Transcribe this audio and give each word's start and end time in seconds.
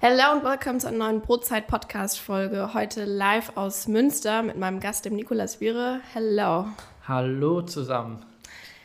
Hello 0.00 0.30
und 0.32 0.44
willkommen 0.44 0.78
zu 0.78 0.86
einer 0.86 0.98
neuen 0.98 1.20
Brotzeit-Podcast-Folge. 1.22 2.72
Heute 2.72 3.04
live 3.04 3.56
aus 3.56 3.88
Münster 3.88 4.44
mit 4.44 4.56
meinem 4.56 4.78
Gast, 4.78 5.04
dem 5.04 5.16
Nikolas 5.16 5.60
Wiere. 5.60 6.00
Hello. 6.12 6.66
Hallo 7.08 7.62
zusammen. 7.62 8.24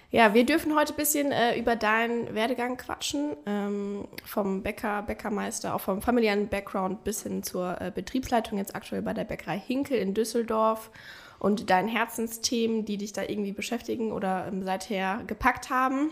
Ja, 0.10 0.34
wir 0.34 0.44
dürfen 0.44 0.76
heute 0.76 0.92
ein 0.92 0.96
bisschen 0.96 1.32
äh, 1.32 1.56
über 1.56 1.76
deinen 1.76 2.34
Werdegang 2.34 2.78
quatschen. 2.78 3.36
Ähm, 3.46 4.08
vom 4.26 4.64
Bäcker, 4.64 5.04
Bäckermeister, 5.04 5.76
auch 5.76 5.82
vom 5.82 6.02
familiären 6.02 6.48
Background 6.48 7.04
bis 7.04 7.22
hin 7.22 7.44
zur 7.44 7.80
äh, 7.80 7.92
Betriebsleitung, 7.94 8.58
jetzt 8.58 8.76
aktuell 8.76 9.04
bei 9.04 9.14
der 9.14 9.26
Bäckerei 9.26 9.60
Hinkel 9.60 10.00
in 10.00 10.16
Düsseldorf 10.16 10.90
und 11.38 11.70
deinen 11.70 11.90
Herzensthemen, 11.90 12.86
die 12.86 12.98
dich 12.98 13.14
da 13.14 13.22
irgendwie 13.22 13.52
beschäftigen 13.52 14.12
oder 14.12 14.48
ähm, 14.48 14.64
seither 14.64 15.22
gepackt 15.28 15.70
haben. 15.70 16.10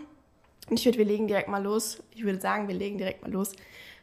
Und 0.69 0.79
ich 0.79 0.85
würde, 0.85 0.99
wir 0.99 1.05
legen 1.05 1.27
direkt 1.27 1.49
mal 1.49 1.63
los. 1.63 2.03
Ich 2.13 2.23
würde 2.23 2.39
sagen, 2.39 2.67
wir 2.67 2.75
legen 2.75 2.99
direkt 2.99 3.23
mal 3.23 3.31
los 3.31 3.53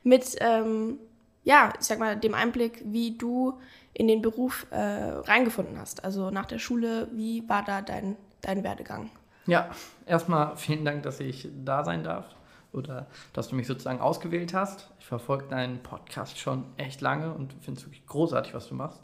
mit, 0.09 0.37
ähm, 0.41 0.99
ja, 1.45 1.73
ich 1.79 1.87
sag 1.87 1.99
mal, 1.99 2.17
dem 2.17 2.35
Einblick, 2.35 2.83
wie 2.85 3.17
du 3.17 3.59
in 3.93 4.09
den 4.09 4.23
Beruf 4.23 4.67
äh, 4.71 4.79
reingefunden 4.79 5.79
hast. 5.79 6.05
Also 6.05 6.31
nach 6.31 6.47
der 6.47 6.59
Schule, 6.59 7.09
wie 7.13 7.49
war 7.49 7.65
da 7.65 7.83
dein, 7.83 8.17
dein 8.41 8.65
Werdegang? 8.65 9.11
Ja, 9.47 9.71
erstmal 10.07 10.57
vielen 10.57 10.85
Dank, 10.85 11.03
dass 11.03 11.21
ich 11.21 11.49
da 11.65 11.85
sein 11.85 12.05
darf 12.05 12.27
oder 12.73 13.07
dass 13.33 13.49
du 13.49 13.57
mich 13.57 13.67
sozusagen 13.67 14.01
ausgewählt 14.01 14.55
hast. 14.55 14.91
Ich 14.99 15.07
verfolge 15.07 15.47
deinen 15.49 15.83
Podcast 15.83 16.39
schon 16.39 16.65
echt 16.77 17.01
lange 17.01 17.33
und 17.33 17.55
finde 17.61 17.81
es 17.81 17.87
wirklich 17.87 18.07
großartig, 18.07 18.55
was 18.55 18.69
du 18.69 18.75
machst. 18.75 19.01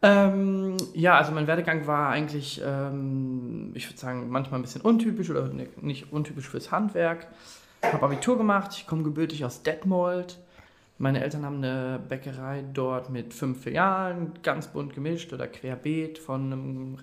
Ähm, 0.00 0.76
ja, 0.94 1.16
also 1.16 1.32
mein 1.32 1.46
Werdegang 1.46 1.86
war 1.86 2.10
eigentlich, 2.10 2.62
ähm, 2.64 3.72
ich 3.74 3.88
würde 3.88 3.98
sagen, 3.98 4.28
manchmal 4.28 4.60
ein 4.60 4.62
bisschen 4.62 4.82
untypisch 4.82 5.28
oder 5.28 5.48
nicht 5.48 6.12
untypisch 6.12 6.48
fürs 6.48 6.70
Handwerk. 6.70 7.26
Habe 7.82 8.06
Abitur 8.06 8.36
gemacht, 8.36 8.72
ich 8.76 8.86
komme 8.86 9.02
gebürtig 9.02 9.44
aus 9.44 9.62
Detmold 9.62 10.38
meine 11.00 11.22
Eltern 11.22 11.46
haben 11.46 11.58
eine 11.58 12.00
Bäckerei 12.08 12.64
dort 12.74 13.08
mit 13.08 13.32
fünf 13.32 13.62
Filialen, 13.62 14.32
ganz 14.42 14.66
bunt 14.66 14.94
gemischt 14.94 15.32
oder 15.32 15.46
querbeet 15.46 16.18
von 16.18 16.52
einem 16.52 16.98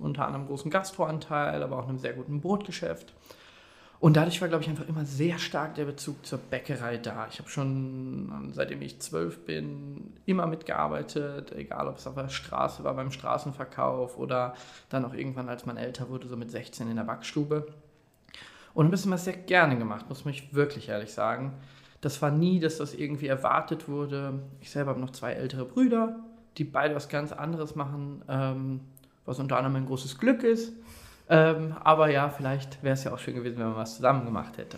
unter 0.00 0.26
anderem 0.26 0.46
großen 0.46 0.70
Gastroanteil, 0.70 1.62
aber 1.62 1.78
auch 1.78 1.86
einem 1.86 1.98
sehr 1.98 2.14
guten 2.14 2.40
Brotgeschäft. 2.40 3.12
Und 4.00 4.16
dadurch 4.16 4.40
war, 4.40 4.48
glaube 4.48 4.64
ich, 4.64 4.70
einfach 4.70 4.88
immer 4.88 5.04
sehr 5.04 5.38
stark 5.38 5.74
der 5.74 5.84
Bezug 5.84 6.24
zur 6.24 6.38
Bäckerei 6.38 6.96
da. 6.96 7.28
Ich 7.30 7.38
habe 7.38 7.50
schon, 7.50 8.50
seitdem 8.52 8.80
ich 8.80 9.00
zwölf 9.00 9.44
bin, 9.44 10.14
immer 10.24 10.46
mitgearbeitet, 10.46 11.52
egal 11.52 11.88
ob 11.88 11.98
es 11.98 12.06
auf 12.06 12.14
der 12.14 12.28
Straße 12.28 12.84
war, 12.84 12.94
beim 12.94 13.10
Straßenverkauf 13.10 14.16
oder 14.16 14.54
dann 14.88 15.04
auch 15.04 15.14
irgendwann, 15.14 15.50
als 15.50 15.66
man 15.66 15.76
älter 15.76 16.08
wurde, 16.08 16.28
so 16.28 16.36
mit 16.38 16.50
16 16.50 16.90
in 16.90 16.96
der 16.96 17.04
Backstube. 17.04 17.66
Und 18.76 18.88
ein 18.88 18.90
bisschen 18.90 19.10
was 19.10 19.24
sehr 19.24 19.32
gerne 19.32 19.78
gemacht, 19.78 20.04
muss 20.10 20.26
ich 20.26 20.54
wirklich 20.54 20.90
ehrlich 20.90 21.10
sagen. 21.14 21.54
Das 22.02 22.20
war 22.20 22.30
nie, 22.30 22.60
dass 22.60 22.76
das 22.76 22.92
irgendwie 22.92 23.26
erwartet 23.26 23.88
wurde. 23.88 24.40
Ich 24.60 24.70
selber 24.70 24.90
habe 24.90 25.00
noch 25.00 25.12
zwei 25.12 25.32
ältere 25.32 25.64
Brüder, 25.64 26.20
die 26.58 26.64
beide 26.64 26.94
was 26.94 27.08
ganz 27.08 27.32
anderes 27.32 27.74
machen, 27.74 28.22
ähm, 28.28 28.80
was 29.24 29.38
unter 29.38 29.56
anderem 29.56 29.76
ein 29.76 29.86
großes 29.86 30.18
Glück 30.18 30.42
ist. 30.42 30.74
Ähm, 31.30 31.74
aber 31.82 32.10
ja, 32.10 32.28
vielleicht 32.28 32.82
wäre 32.82 32.92
es 32.92 33.04
ja 33.04 33.14
auch 33.14 33.18
schön 33.18 33.36
gewesen, 33.36 33.56
wenn 33.56 33.68
man 33.68 33.76
was 33.76 33.96
zusammen 33.96 34.26
gemacht 34.26 34.58
hätte. 34.58 34.76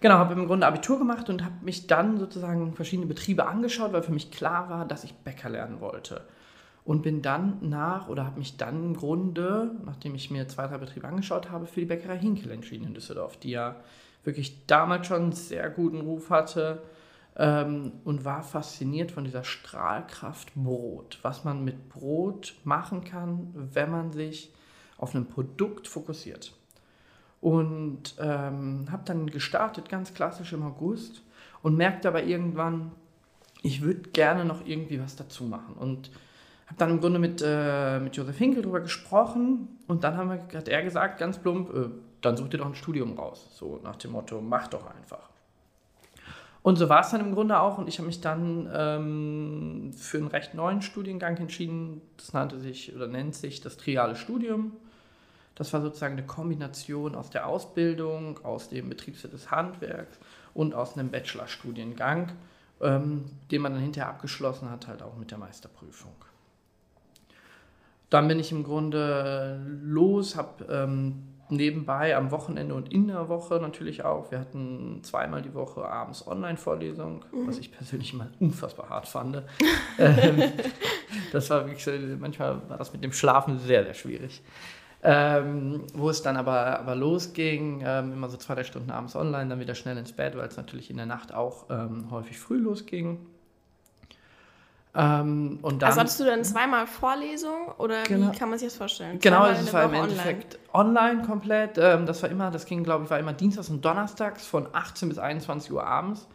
Genau, 0.00 0.14
habe 0.14 0.32
im 0.32 0.46
Grunde 0.46 0.66
Abitur 0.66 0.98
gemacht 0.98 1.28
und 1.28 1.44
habe 1.44 1.56
mich 1.60 1.86
dann 1.86 2.18
sozusagen 2.18 2.72
verschiedene 2.72 3.06
Betriebe 3.06 3.46
angeschaut, 3.46 3.92
weil 3.92 4.02
für 4.02 4.12
mich 4.12 4.30
klar 4.30 4.70
war, 4.70 4.88
dass 4.88 5.04
ich 5.04 5.12
Bäcker 5.12 5.50
lernen 5.50 5.82
wollte. 5.82 6.22
Und 6.84 7.02
bin 7.02 7.22
dann 7.22 7.58
nach 7.68 8.08
oder 8.08 8.26
habe 8.26 8.38
mich 8.38 8.58
dann 8.58 8.84
im 8.84 8.94
Grunde, 8.94 9.74
nachdem 9.86 10.14
ich 10.14 10.30
mir 10.30 10.46
zwei, 10.48 10.66
drei 10.66 10.76
Betriebe 10.76 11.08
angeschaut 11.08 11.50
habe, 11.50 11.66
für 11.66 11.80
die 11.80 11.86
Bäckerei 11.86 12.18
Hinkel 12.18 12.50
entschieden 12.50 12.86
in 12.86 12.94
Düsseldorf, 12.94 13.38
die 13.38 13.50
ja 13.50 13.76
wirklich 14.22 14.66
damals 14.66 15.06
schon 15.06 15.22
einen 15.22 15.32
sehr 15.32 15.70
guten 15.70 16.02
Ruf 16.02 16.28
hatte 16.28 16.82
ähm, 17.36 17.92
und 18.04 18.24
war 18.24 18.42
fasziniert 18.42 19.12
von 19.12 19.24
dieser 19.24 19.44
Strahlkraft 19.44 20.54
Brot, 20.54 21.18
was 21.22 21.44
man 21.44 21.64
mit 21.64 21.88
Brot 21.88 22.54
machen 22.64 23.02
kann, 23.02 23.50
wenn 23.54 23.90
man 23.90 24.12
sich 24.12 24.52
auf 24.98 25.14
ein 25.14 25.26
Produkt 25.26 25.88
fokussiert. 25.88 26.52
Und 27.40 28.14
ähm, 28.18 28.86
habe 28.90 29.02
dann 29.04 29.26
gestartet, 29.26 29.88
ganz 29.88 30.14
klassisch 30.14 30.52
im 30.52 30.62
August, 30.62 31.22
und 31.62 31.76
merkte 31.76 32.08
aber 32.08 32.24
irgendwann, 32.24 32.92
ich 33.62 33.82
würde 33.82 34.10
gerne 34.10 34.44
noch 34.44 34.66
irgendwie 34.66 35.00
was 35.00 35.16
dazu 35.16 35.44
machen. 35.44 35.74
Und 35.74 36.10
habe 36.66 36.76
dann 36.78 36.90
im 36.90 37.00
Grunde 37.00 37.18
mit, 37.18 37.42
äh, 37.44 38.00
mit 38.00 38.16
Josef 38.16 38.38
Hinkel 38.38 38.62
darüber 38.62 38.80
gesprochen 38.80 39.78
und 39.86 40.04
dann 40.04 40.16
haben 40.16 40.30
wir, 40.30 40.58
hat 40.58 40.68
er 40.68 40.82
gesagt, 40.82 41.18
ganz 41.18 41.38
plump, 41.38 41.74
äh, 41.74 41.88
dann 42.20 42.36
such 42.36 42.48
dir 42.48 42.58
doch 42.58 42.66
ein 42.66 42.74
Studium 42.74 43.18
raus. 43.18 43.48
So 43.52 43.80
nach 43.82 43.96
dem 43.96 44.12
Motto, 44.12 44.40
mach 44.40 44.68
doch 44.68 44.86
einfach. 44.86 45.28
Und 46.62 46.76
so 46.76 46.88
war 46.88 47.02
es 47.02 47.10
dann 47.10 47.20
im 47.20 47.34
Grunde 47.34 47.60
auch. 47.60 47.76
Und 47.76 47.88
ich 47.88 47.98
habe 47.98 48.06
mich 48.06 48.22
dann 48.22 48.70
ähm, 48.74 49.92
für 49.94 50.16
einen 50.16 50.28
recht 50.28 50.54
neuen 50.54 50.80
Studiengang 50.80 51.36
entschieden. 51.36 52.00
Das 52.16 52.32
nannte 52.32 52.58
sich 52.58 52.94
oder 52.96 53.06
nennt 53.06 53.34
sich 53.34 53.60
das 53.60 53.76
triale 53.76 54.16
Studium. 54.16 54.72
Das 55.56 55.74
war 55.74 55.82
sozusagen 55.82 56.14
eine 56.14 56.26
Kombination 56.26 57.14
aus 57.14 57.28
der 57.28 57.46
Ausbildung, 57.46 58.40
aus 58.44 58.70
dem 58.70 58.88
Betriebswirt 58.88 59.34
des 59.34 59.50
Handwerks 59.50 60.18
und 60.54 60.74
aus 60.74 60.96
einem 60.96 61.10
Bachelorstudiengang, 61.10 62.32
ähm, 62.80 63.26
den 63.50 63.60
man 63.60 63.74
dann 63.74 63.82
hinterher 63.82 64.08
abgeschlossen 64.08 64.70
hat, 64.70 64.88
halt 64.88 65.02
auch 65.02 65.16
mit 65.16 65.30
der 65.30 65.38
Meisterprüfung. 65.38 66.14
Dann 68.10 68.28
bin 68.28 68.38
ich 68.38 68.52
im 68.52 68.62
Grunde 68.64 69.60
los, 69.82 70.36
habe 70.36 70.64
ähm, 70.70 71.34
nebenbei 71.48 72.16
am 72.16 72.30
Wochenende 72.30 72.74
und 72.74 72.92
in 72.92 73.08
der 73.08 73.28
Woche 73.28 73.56
natürlich 73.60 74.04
auch. 74.04 74.30
Wir 74.30 74.40
hatten 74.40 75.00
zweimal 75.02 75.42
die 75.42 75.54
Woche 75.54 75.84
abends 75.84 76.26
Online-Vorlesung, 76.26 77.24
mhm. 77.32 77.46
was 77.46 77.58
ich 77.58 77.72
persönlich 77.72 78.14
mal 78.14 78.30
unfassbar 78.40 78.88
hart 78.88 79.08
fand. 79.08 79.42
ähm, 79.98 80.42
das 81.32 81.50
war 81.50 81.66
wirklich, 81.66 82.18
manchmal 82.18 82.68
war 82.68 82.78
das 82.78 82.92
mit 82.92 83.04
dem 83.04 83.12
Schlafen 83.12 83.58
sehr, 83.58 83.84
sehr 83.84 83.94
schwierig. 83.94 84.42
Ähm, 85.06 85.82
wo 85.92 86.08
es 86.08 86.22
dann 86.22 86.38
aber, 86.38 86.80
aber 86.80 86.94
losging, 86.94 87.82
ähm, 87.84 88.14
immer 88.14 88.30
so 88.30 88.38
zwei, 88.38 88.54
drei 88.54 88.64
Stunden 88.64 88.90
abends 88.90 89.14
online, 89.14 89.50
dann 89.50 89.60
wieder 89.60 89.74
schnell 89.74 89.98
ins 89.98 90.12
Bett, 90.12 90.34
weil 90.34 90.48
es 90.48 90.56
natürlich 90.56 90.88
in 90.88 90.96
der 90.96 91.04
Nacht 91.04 91.34
auch 91.34 91.66
ähm, 91.68 92.10
häufig 92.10 92.38
früh 92.38 92.56
losging. 92.56 93.18
Ähm, 94.96 95.58
und 95.62 95.82
dann, 95.82 95.88
also 95.88 96.00
hattest 96.00 96.20
du 96.20 96.24
dann 96.24 96.44
zweimal 96.44 96.86
Vorlesung 96.86 97.68
oder 97.78 98.04
genau, 98.04 98.32
wie 98.32 98.38
kann 98.38 98.48
man 98.48 98.58
sich 98.58 98.68
das 98.68 98.76
vorstellen? 98.76 99.18
Genau, 99.18 99.48
das 99.48 99.72
war 99.72 99.84
im 99.84 99.94
Endeffekt 99.94 100.58
online, 100.72 101.10
online 101.10 101.22
komplett. 101.26 101.78
Ähm, 101.78 102.06
das 102.06 102.22
war 102.22 102.30
immer, 102.30 102.52
das 102.52 102.64
ging, 102.64 102.84
glaube 102.84 103.04
ich, 103.04 103.10
war 103.10 103.18
immer 103.18 103.32
Dienstags 103.32 103.70
und 103.70 103.84
Donnerstags 103.84 104.46
von 104.46 104.68
18 104.72 105.08
bis 105.08 105.18
21 105.18 105.72
Uhr 105.72 105.84
abends. 105.84 106.28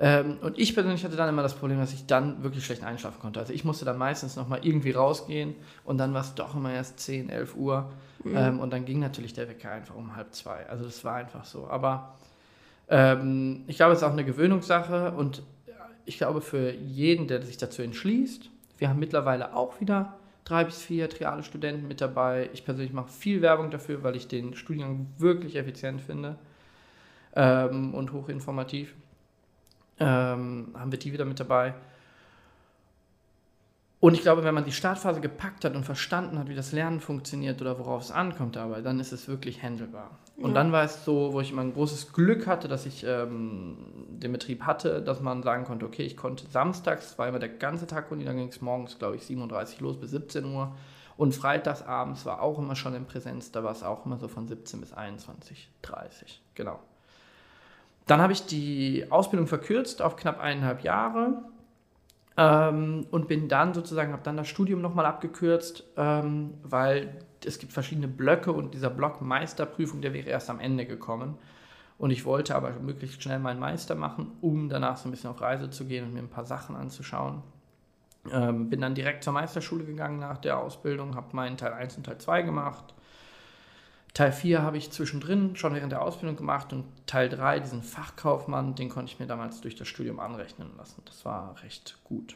Ähm, 0.00 0.36
und 0.42 0.58
ich 0.58 0.74
persönlich 0.74 1.04
hatte 1.04 1.16
dann 1.16 1.28
immer 1.28 1.42
das 1.42 1.54
Problem, 1.54 1.78
dass 1.78 1.92
ich 1.92 2.06
dann 2.06 2.42
wirklich 2.42 2.64
schlecht 2.64 2.84
einschlafen 2.84 3.20
konnte. 3.20 3.40
Also 3.40 3.52
ich 3.52 3.64
musste 3.64 3.84
dann 3.84 3.98
meistens 3.98 4.36
nochmal 4.36 4.60
irgendwie 4.62 4.92
rausgehen 4.92 5.56
und 5.84 5.98
dann 5.98 6.14
war 6.14 6.20
es 6.20 6.34
doch 6.34 6.54
immer 6.54 6.72
erst 6.72 7.00
10, 7.00 7.30
11 7.30 7.56
Uhr. 7.56 7.90
Mhm. 8.22 8.36
Ähm, 8.36 8.60
und 8.60 8.70
dann 8.70 8.84
ging 8.84 9.00
natürlich 9.00 9.32
der 9.32 9.48
Wecker 9.48 9.70
einfach 9.70 9.94
um 9.94 10.14
halb 10.14 10.34
zwei. 10.34 10.66
Also 10.68 10.84
das 10.84 11.04
war 11.04 11.16
einfach 11.16 11.44
so. 11.44 11.66
Aber 11.68 12.14
ähm, 12.88 13.64
ich 13.66 13.76
glaube, 13.76 13.92
es 13.92 14.00
ist 14.00 14.04
auch 14.04 14.12
eine 14.12 14.24
Gewöhnungssache 14.24 15.12
und 15.12 15.42
ich 16.08 16.16
glaube, 16.16 16.40
für 16.40 16.72
jeden, 16.72 17.28
der 17.28 17.42
sich 17.42 17.58
dazu 17.58 17.82
entschließt, 17.82 18.50
wir 18.78 18.88
haben 18.88 18.98
mittlerweile 18.98 19.54
auch 19.54 19.80
wieder 19.80 20.16
drei 20.44 20.64
bis 20.64 20.80
vier 20.82 21.10
triale 21.10 21.42
Studenten 21.42 21.86
mit 21.86 22.00
dabei. 22.00 22.48
Ich 22.54 22.64
persönlich 22.64 22.94
mache 22.94 23.10
viel 23.10 23.42
Werbung 23.42 23.70
dafür, 23.70 24.02
weil 24.02 24.16
ich 24.16 24.26
den 24.26 24.54
Studiengang 24.54 25.06
wirklich 25.18 25.56
effizient 25.56 26.00
finde 26.00 26.36
ähm, 27.36 27.92
und 27.92 28.12
hochinformativ. 28.12 28.94
Ähm, 30.00 30.68
haben 30.74 30.90
wir 30.90 30.98
die 30.98 31.12
wieder 31.12 31.26
mit 31.26 31.40
dabei. 31.40 31.74
Und 34.00 34.14
ich 34.14 34.20
glaube, 34.20 34.44
wenn 34.44 34.54
man 34.54 34.64
die 34.64 34.72
Startphase 34.72 35.20
gepackt 35.20 35.64
hat 35.64 35.74
und 35.74 35.84
verstanden 35.84 36.38
hat, 36.38 36.48
wie 36.48 36.54
das 36.54 36.70
Lernen 36.70 37.00
funktioniert 37.00 37.60
oder 37.60 37.80
worauf 37.80 38.02
es 38.02 38.12
ankommt 38.12 38.54
dabei, 38.54 38.80
dann 38.80 39.00
ist 39.00 39.10
es 39.10 39.26
wirklich 39.26 39.60
handelbar. 39.62 40.10
Und 40.36 40.50
ja. 40.50 40.54
dann 40.54 40.70
war 40.70 40.84
es 40.84 41.04
so, 41.04 41.32
wo 41.32 41.40
ich 41.40 41.50
immer 41.50 41.62
ein 41.62 41.72
großes 41.72 42.12
Glück 42.12 42.46
hatte, 42.46 42.68
dass 42.68 42.86
ich 42.86 43.04
ähm, 43.04 43.76
den 44.10 44.30
Betrieb 44.30 44.62
hatte, 44.62 45.02
dass 45.02 45.20
man 45.20 45.42
sagen 45.42 45.64
konnte, 45.64 45.84
okay, 45.84 46.04
ich 46.04 46.16
konnte 46.16 46.46
samstags, 46.46 47.18
war 47.18 47.26
immer 47.26 47.40
der 47.40 47.48
ganze 47.48 47.88
Tag 47.88 48.12
Uni, 48.12 48.24
dann 48.24 48.36
ging 48.36 48.48
es 48.48 48.60
morgens, 48.60 49.00
glaube 49.00 49.16
ich, 49.16 49.26
37 49.26 49.80
los 49.80 49.98
bis 49.98 50.12
17 50.12 50.44
Uhr. 50.44 50.76
Und 51.16 51.34
freitags 51.34 51.82
abends 51.82 52.24
war 52.24 52.40
auch 52.40 52.60
immer 52.60 52.76
schon 52.76 52.94
in 52.94 53.04
Präsenz, 53.04 53.50
da 53.50 53.64
war 53.64 53.72
es 53.72 53.82
auch 53.82 54.06
immer 54.06 54.18
so 54.18 54.28
von 54.28 54.46
17 54.46 54.78
bis 54.78 54.92
21, 54.92 55.68
30, 55.82 56.40
genau. 56.54 56.78
Dann 58.06 58.20
habe 58.20 58.32
ich 58.32 58.46
die 58.46 59.06
Ausbildung 59.10 59.48
verkürzt 59.48 60.00
auf 60.00 60.14
knapp 60.14 60.38
eineinhalb 60.38 60.84
Jahre 60.84 61.42
ähm, 62.38 63.04
und 63.10 63.26
bin 63.26 63.48
dann 63.48 63.74
sozusagen, 63.74 64.12
habe 64.12 64.22
dann 64.22 64.36
das 64.36 64.46
Studium 64.46 64.80
nochmal 64.80 65.06
abgekürzt, 65.06 65.82
ähm, 65.96 66.54
weil 66.62 67.18
es 67.44 67.58
gibt 67.58 67.72
verschiedene 67.72 68.06
Blöcke 68.06 68.52
und 68.52 68.74
dieser 68.74 68.90
Block 68.90 69.20
Meisterprüfung, 69.20 70.00
der 70.00 70.14
wäre 70.14 70.30
erst 70.30 70.48
am 70.48 70.60
Ende 70.60 70.86
gekommen. 70.86 71.36
Und 71.98 72.12
ich 72.12 72.24
wollte 72.24 72.54
aber 72.54 72.70
möglichst 72.80 73.20
schnell 73.24 73.40
meinen 73.40 73.58
Meister 73.58 73.96
machen, 73.96 74.30
um 74.40 74.68
danach 74.68 74.96
so 74.96 75.08
ein 75.08 75.10
bisschen 75.10 75.30
auf 75.30 75.40
Reise 75.40 75.68
zu 75.70 75.84
gehen 75.84 76.04
und 76.04 76.14
mir 76.14 76.20
ein 76.20 76.30
paar 76.30 76.44
Sachen 76.44 76.76
anzuschauen. 76.76 77.42
Ähm, 78.32 78.70
bin 78.70 78.80
dann 78.80 78.94
direkt 78.94 79.24
zur 79.24 79.32
Meisterschule 79.32 79.84
gegangen 79.84 80.20
nach 80.20 80.38
der 80.38 80.58
Ausbildung, 80.58 81.16
habe 81.16 81.34
meinen 81.34 81.56
Teil 81.56 81.72
1 81.72 81.96
und 81.96 82.06
Teil 82.06 82.18
2 82.18 82.42
gemacht. 82.42 82.94
Teil 84.18 84.32
4 84.32 84.62
habe 84.62 84.76
ich 84.76 84.90
zwischendrin 84.90 85.54
schon 85.54 85.76
während 85.76 85.92
der 85.92 86.02
Ausbildung 86.02 86.34
gemacht 86.36 86.72
und 86.72 86.84
Teil 87.06 87.28
3, 87.28 87.60
diesen 87.60 87.84
Fachkaufmann, 87.84 88.74
den 88.74 88.88
konnte 88.88 89.12
ich 89.12 89.20
mir 89.20 89.28
damals 89.28 89.60
durch 89.60 89.76
das 89.76 89.86
Studium 89.86 90.18
anrechnen 90.18 90.72
lassen. 90.76 91.02
Das 91.04 91.24
war 91.24 91.54
recht 91.62 91.98
gut. 92.02 92.34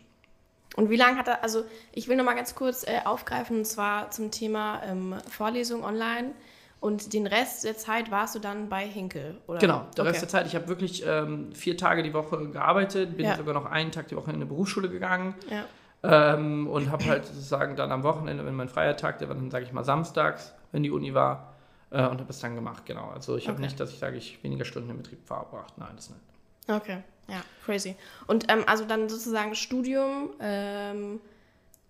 Und 0.77 0.91
wie 0.91 0.97
lange 0.97 1.19
hat 1.19 1.27
er, 1.27 1.43
also 1.43 1.65
ich 1.91 2.07
will 2.07 2.17
nochmal 2.17 2.37
ganz 2.37 2.55
kurz 2.55 2.87
äh, 2.87 3.01
aufgreifen, 3.05 3.57
und 3.57 3.65
zwar 3.65 4.13
zum 4.13 4.31
Thema 4.31 4.81
ähm, 4.85 5.17
Vorlesung 5.29 5.83
online. 5.83 6.31
Und 6.79 7.15
den 7.15 7.27
Rest 7.27 7.65
der 7.65 7.77
Zeit 7.77 8.13
warst 8.13 8.37
du 8.37 8.39
dann 8.39 8.69
bei 8.69 8.87
Hinkel, 8.87 9.39
oder? 9.49 9.59
Genau, 9.59 9.85
der 9.97 10.05
okay. 10.05 10.11
Rest 10.11 10.23
der 10.23 10.29
Zeit. 10.29 10.47
Ich 10.47 10.55
habe 10.55 10.69
wirklich 10.69 11.05
ähm, 11.05 11.53
vier 11.53 11.77
Tage 11.77 12.05
die 12.05 12.15
Woche 12.15 12.49
gearbeitet, 12.51 13.17
bin 13.17 13.27
ja. 13.27 13.37
sogar 13.37 13.55
noch 13.55 13.67
einen 13.67 13.91
Tag 13.91 14.07
die 14.07 14.15
Woche 14.15 14.31
in 14.31 14.37
eine 14.37 14.47
Berufsschule 14.47 14.89
gegangen. 14.89 15.35
Ja. 15.51 15.65
Ähm, 16.05 16.69
und 16.69 16.93
habe 16.93 17.07
halt 17.07 17.27
sozusagen 17.27 17.75
dann 17.75 17.91
am 17.91 18.05
Wochenende, 18.05 18.47
wenn 18.47 18.55
mein 18.55 18.69
freier 18.69 18.97
Tag, 18.97 19.19
der 19.19 19.29
war 19.29 19.35
dann, 19.35 19.51
sage 19.51 19.65
ich 19.65 19.73
mal, 19.73 19.83
samstags, 19.83 20.55
wenn 20.71 20.85
die 20.85 20.93
Uni 20.93 21.13
war, 21.13 21.52
äh, 21.93 22.07
und 22.09 22.21
habe 22.21 22.31
es 22.31 22.41
dann 22.41 22.55
gemacht, 22.55 22.87
genau. 22.87 23.11
Also 23.11 23.37
ich 23.37 23.47
habe 23.49 23.57
okay. 23.57 23.67
nicht, 23.67 23.79
dass 23.79 23.93
ich 23.93 23.99
sage, 23.99 24.17
ich 24.17 24.43
weniger 24.43 24.65
Stunden 24.65 24.91
im 24.91 24.99
Betrieb 24.99 25.25
verbracht. 25.27 25.75
Nein, 25.77 25.93
das 25.95 26.11
nicht. 26.11 26.21
Okay, 26.69 27.03
ja, 27.29 27.43
crazy. 27.65 27.97
Und 28.27 28.51
ähm, 28.51 28.65
also 28.67 28.85
dann 28.85 29.09
sozusagen 29.09 29.55
Studium, 29.55 30.31
ähm, 30.41 31.21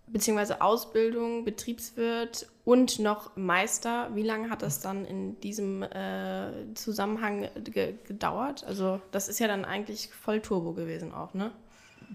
beziehungsweise 0.06 0.60
Ausbildung, 0.60 1.44
Betriebswirt 1.44 2.48
und 2.64 2.98
noch 2.98 3.36
Meister. 3.36 4.10
Wie 4.14 4.22
lange 4.22 4.50
hat 4.50 4.62
das 4.62 4.80
dann 4.80 5.04
in 5.04 5.40
diesem 5.40 5.82
äh, 5.82 6.74
Zusammenhang 6.74 7.48
ge 7.64 7.94
gedauert? 8.04 8.64
Also 8.64 9.00
das 9.10 9.28
ist 9.28 9.38
ja 9.38 9.46
dann 9.46 9.64
eigentlich 9.64 10.08
voll 10.08 10.40
Turbo 10.40 10.72
gewesen 10.72 11.14
auch, 11.14 11.32
ne? 11.34 11.52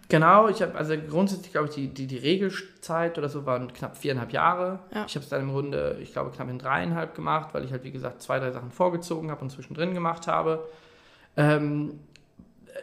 Genau, 0.09 0.47
ich 0.47 0.61
habe 0.61 0.75
also 0.75 0.95
grundsätzlich, 0.97 1.51
glaube 1.51 1.67
ich, 1.67 1.75
die, 1.75 1.87
die, 1.87 2.07
die 2.07 2.17
Regelzeit 2.17 3.17
oder 3.17 3.29
so 3.29 3.45
waren 3.45 3.73
knapp 3.73 3.97
viereinhalb 3.97 4.31
Jahre. 4.31 4.79
Ja. 4.93 5.05
Ich 5.05 5.15
habe 5.15 5.23
es 5.23 5.29
dann 5.29 5.41
im 5.41 5.49
Grunde, 5.49 5.97
ich 6.01 6.13
glaube, 6.13 6.31
knapp 6.31 6.49
in 6.49 6.59
dreieinhalb 6.59 7.15
gemacht, 7.15 7.53
weil 7.53 7.65
ich 7.65 7.71
halt, 7.71 7.83
wie 7.83 7.91
gesagt, 7.91 8.21
zwei, 8.21 8.39
drei 8.39 8.51
Sachen 8.51 8.71
vorgezogen 8.71 9.31
habe 9.31 9.41
und 9.41 9.49
zwischendrin 9.49 9.93
gemacht 9.93 10.27
habe. 10.27 10.67
Ähm, 11.35 11.99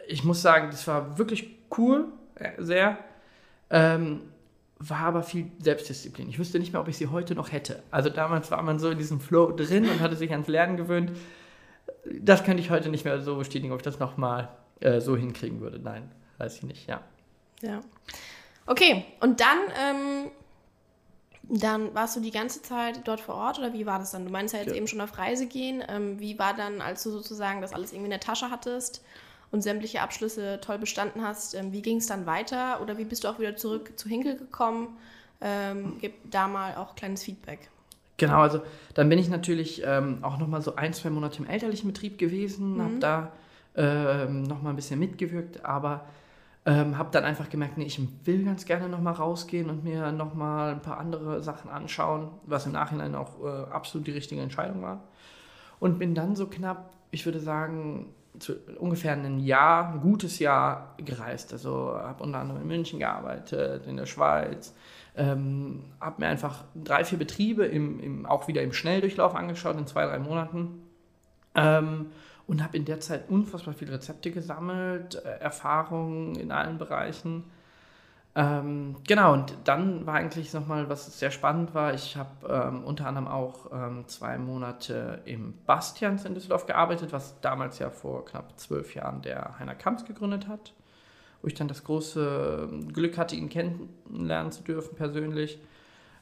ich 0.07 0.23
muss 0.23 0.41
sagen, 0.41 0.69
das 0.71 0.87
war 0.87 1.17
wirklich 1.17 1.49
cool, 1.77 2.05
äh, 2.35 2.51
sehr. 2.61 2.97
Ähm, 3.69 4.21
war 4.77 4.99
aber 4.99 5.23
viel 5.23 5.51
Selbstdisziplin. 5.59 6.29
Ich 6.29 6.37
wüsste 6.37 6.59
nicht 6.59 6.73
mehr, 6.73 6.81
ob 6.81 6.87
ich 6.87 6.97
sie 6.97 7.07
heute 7.07 7.33
noch 7.33 7.51
hätte. 7.51 7.81
Also 7.91 8.09
damals 8.09 8.51
war 8.51 8.61
man 8.61 8.77
so 8.77 8.89
in 8.89 8.97
diesem 8.97 9.19
Flow 9.19 9.51
drin 9.51 9.89
und 9.89 10.01
hatte 10.01 10.15
sich 10.15 10.31
ans 10.31 10.47
Lernen 10.47 10.77
gewöhnt. 10.77 11.11
Das 12.19 12.43
könnte 12.43 12.61
ich 12.61 12.69
heute 12.69 12.89
nicht 12.89 13.05
mehr 13.05 13.21
so 13.21 13.37
bestätigen, 13.37 13.71
ob 13.71 13.79
ich 13.79 13.83
das 13.83 13.99
nochmal 13.99 14.49
äh, 14.81 14.99
so 14.99 15.15
hinkriegen 15.15 15.61
würde. 15.61 15.79
Nein, 15.79 16.11
weiß 16.37 16.57
ich 16.57 16.63
nicht, 16.63 16.87
ja. 16.87 17.01
Ja. 17.61 17.81
Okay, 18.65 19.05
und 19.21 19.39
dann, 19.39 19.57
ähm, 19.79 20.31
dann 21.43 21.93
warst 21.93 22.15
du 22.15 22.19
die 22.19 22.31
ganze 22.31 22.61
Zeit 22.61 23.01
dort 23.05 23.21
vor 23.21 23.35
Ort 23.35 23.59
oder 23.59 23.73
wie 23.73 23.85
war 23.85 23.99
das 23.99 24.11
dann? 24.11 24.25
Du 24.25 24.31
meinst 24.31 24.53
ja 24.53 24.59
jetzt 24.59 24.71
ja. 24.71 24.75
eben 24.75 24.87
schon 24.87 25.01
auf 25.01 25.17
Reise 25.17 25.45
gehen. 25.47 25.83
Ähm, 25.87 26.19
wie 26.19 26.39
war 26.39 26.55
dann, 26.55 26.81
als 26.81 27.03
du 27.03 27.11
sozusagen 27.11 27.61
das 27.61 27.73
alles 27.73 27.91
irgendwie 27.91 28.05
in 28.05 28.11
der 28.11 28.19
Tasche 28.19 28.49
hattest? 28.49 29.03
und 29.51 29.61
sämtliche 29.61 30.01
Abschlüsse 30.01 30.59
toll 30.61 30.77
bestanden 30.77 31.21
hast, 31.21 31.55
ähm, 31.55 31.71
wie 31.71 31.81
ging 31.81 31.97
es 31.97 32.07
dann 32.07 32.25
weiter 32.25 32.81
oder 32.81 32.97
wie 32.97 33.05
bist 33.05 33.23
du 33.23 33.29
auch 33.29 33.39
wieder 33.39 33.55
zurück 33.55 33.93
zu 33.95 34.09
Hinkel 34.09 34.37
gekommen? 34.37 34.97
Ähm, 35.39 35.97
gib 36.01 36.13
da 36.29 36.47
mal 36.47 36.75
auch 36.75 36.95
kleines 36.95 37.23
Feedback. 37.23 37.69
Genau, 38.17 38.41
also 38.41 38.61
dann 38.93 39.09
bin 39.09 39.19
ich 39.19 39.29
natürlich 39.29 39.81
ähm, 39.85 40.19
auch 40.23 40.37
nochmal 40.37 40.61
so 40.61 40.75
ein, 40.75 40.93
zwei 40.93 41.09
Monate 41.09 41.39
im 41.39 41.47
elterlichen 41.47 41.87
Betrieb 41.87 42.17
gewesen, 42.17 42.75
mhm. 42.75 42.81
habe 42.81 42.99
da 42.99 43.31
ähm, 43.75 44.43
nochmal 44.43 44.73
ein 44.73 44.75
bisschen 44.75 44.99
mitgewirkt, 44.99 45.65
aber 45.65 46.05
ähm, 46.65 46.97
habe 46.97 47.09
dann 47.11 47.23
einfach 47.23 47.49
gemerkt, 47.49 47.77
nee, 47.77 47.85
ich 47.85 47.99
will 48.25 48.43
ganz 48.43 48.65
gerne 48.65 48.89
nochmal 48.89 49.13
rausgehen 49.13 49.69
und 49.69 49.83
mir 49.83 50.11
nochmal 50.11 50.71
ein 50.71 50.81
paar 50.81 50.97
andere 50.97 51.43
Sachen 51.43 51.69
anschauen, 51.69 52.29
was 52.45 52.65
im 52.65 52.71
Nachhinein 52.71 53.13
auch 53.13 53.43
äh, 53.43 53.71
absolut 53.71 54.07
die 54.07 54.11
richtige 54.11 54.41
Entscheidung 54.41 54.81
war. 54.81 55.03
Und 55.79 55.99
bin 55.99 56.15
dann 56.15 56.35
so 56.35 56.47
knapp, 56.47 56.91
ich 57.11 57.25
würde 57.25 57.39
sagen, 57.39 58.13
zu, 58.39 58.53
ungefähr 58.79 59.13
ein 59.13 59.39
Jahr, 59.39 59.93
ein 59.93 60.01
gutes 60.01 60.39
Jahr 60.39 60.95
gereist. 60.97 61.53
Also 61.53 61.97
habe 61.99 62.23
unter 62.23 62.39
anderem 62.39 62.61
in 62.61 62.67
München 62.67 62.99
gearbeitet, 62.99 63.85
in 63.85 63.97
der 63.97 64.07
Schweiz, 64.07 64.73
ähm, 65.15 65.83
habe 66.01 66.21
mir 66.21 66.27
einfach 66.27 66.63
drei, 66.73 67.05
vier 67.05 67.19
Betriebe 67.19 67.65
im, 67.65 67.99
im, 67.99 68.25
auch 68.25 68.47
wieder 68.47 68.63
im 68.63 68.73
Schnelldurchlauf 68.73 69.35
angeschaut 69.35 69.77
in 69.77 69.85
zwei, 69.85 70.05
drei 70.05 70.19
Monaten 70.19 70.81
ähm, 71.53 72.07
und 72.47 72.63
habe 72.63 72.77
in 72.77 72.85
der 72.85 72.99
Zeit 72.99 73.29
unfassbar 73.29 73.73
viele 73.73 73.93
Rezepte 73.93 74.31
gesammelt, 74.31 75.15
äh, 75.15 75.39
Erfahrungen 75.39 76.35
in 76.35 76.51
allen 76.51 76.77
Bereichen 76.77 77.45
ähm, 78.37 78.97
genau, 79.07 79.31
und 79.31 79.55
dann 79.63 80.05
war 80.05 80.15
eigentlich 80.15 80.53
nochmal, 80.53 80.89
was 80.89 81.19
sehr 81.19 81.31
spannend 81.31 81.73
war, 81.73 81.93
ich 81.93 82.17
habe 82.17 82.47
ähm, 82.49 82.83
unter 82.83 83.07
anderem 83.07 83.29
auch 83.29 83.71
ähm, 83.71 84.03
zwei 84.07 84.37
Monate 84.37 85.21
im 85.23 85.53
Bastians 85.65 86.25
in 86.25 86.33
Düsseldorf 86.33 86.65
gearbeitet, 86.65 87.13
was 87.13 87.39
damals 87.39 87.79
ja 87.79 87.89
vor 87.89 88.25
knapp 88.25 88.59
zwölf 88.59 88.93
Jahren 88.93 89.21
der 89.21 89.57
Heiner 89.57 89.73
Kamps 89.73 90.03
gegründet 90.03 90.49
hat, 90.49 90.73
wo 91.41 91.47
ich 91.47 91.53
dann 91.53 91.69
das 91.69 91.85
große 91.85 92.67
Glück 92.91 93.17
hatte, 93.17 93.37
ihn 93.37 93.47
kennenlernen 93.47 94.51
zu 94.51 94.63
dürfen 94.63 94.97
persönlich 94.97 95.57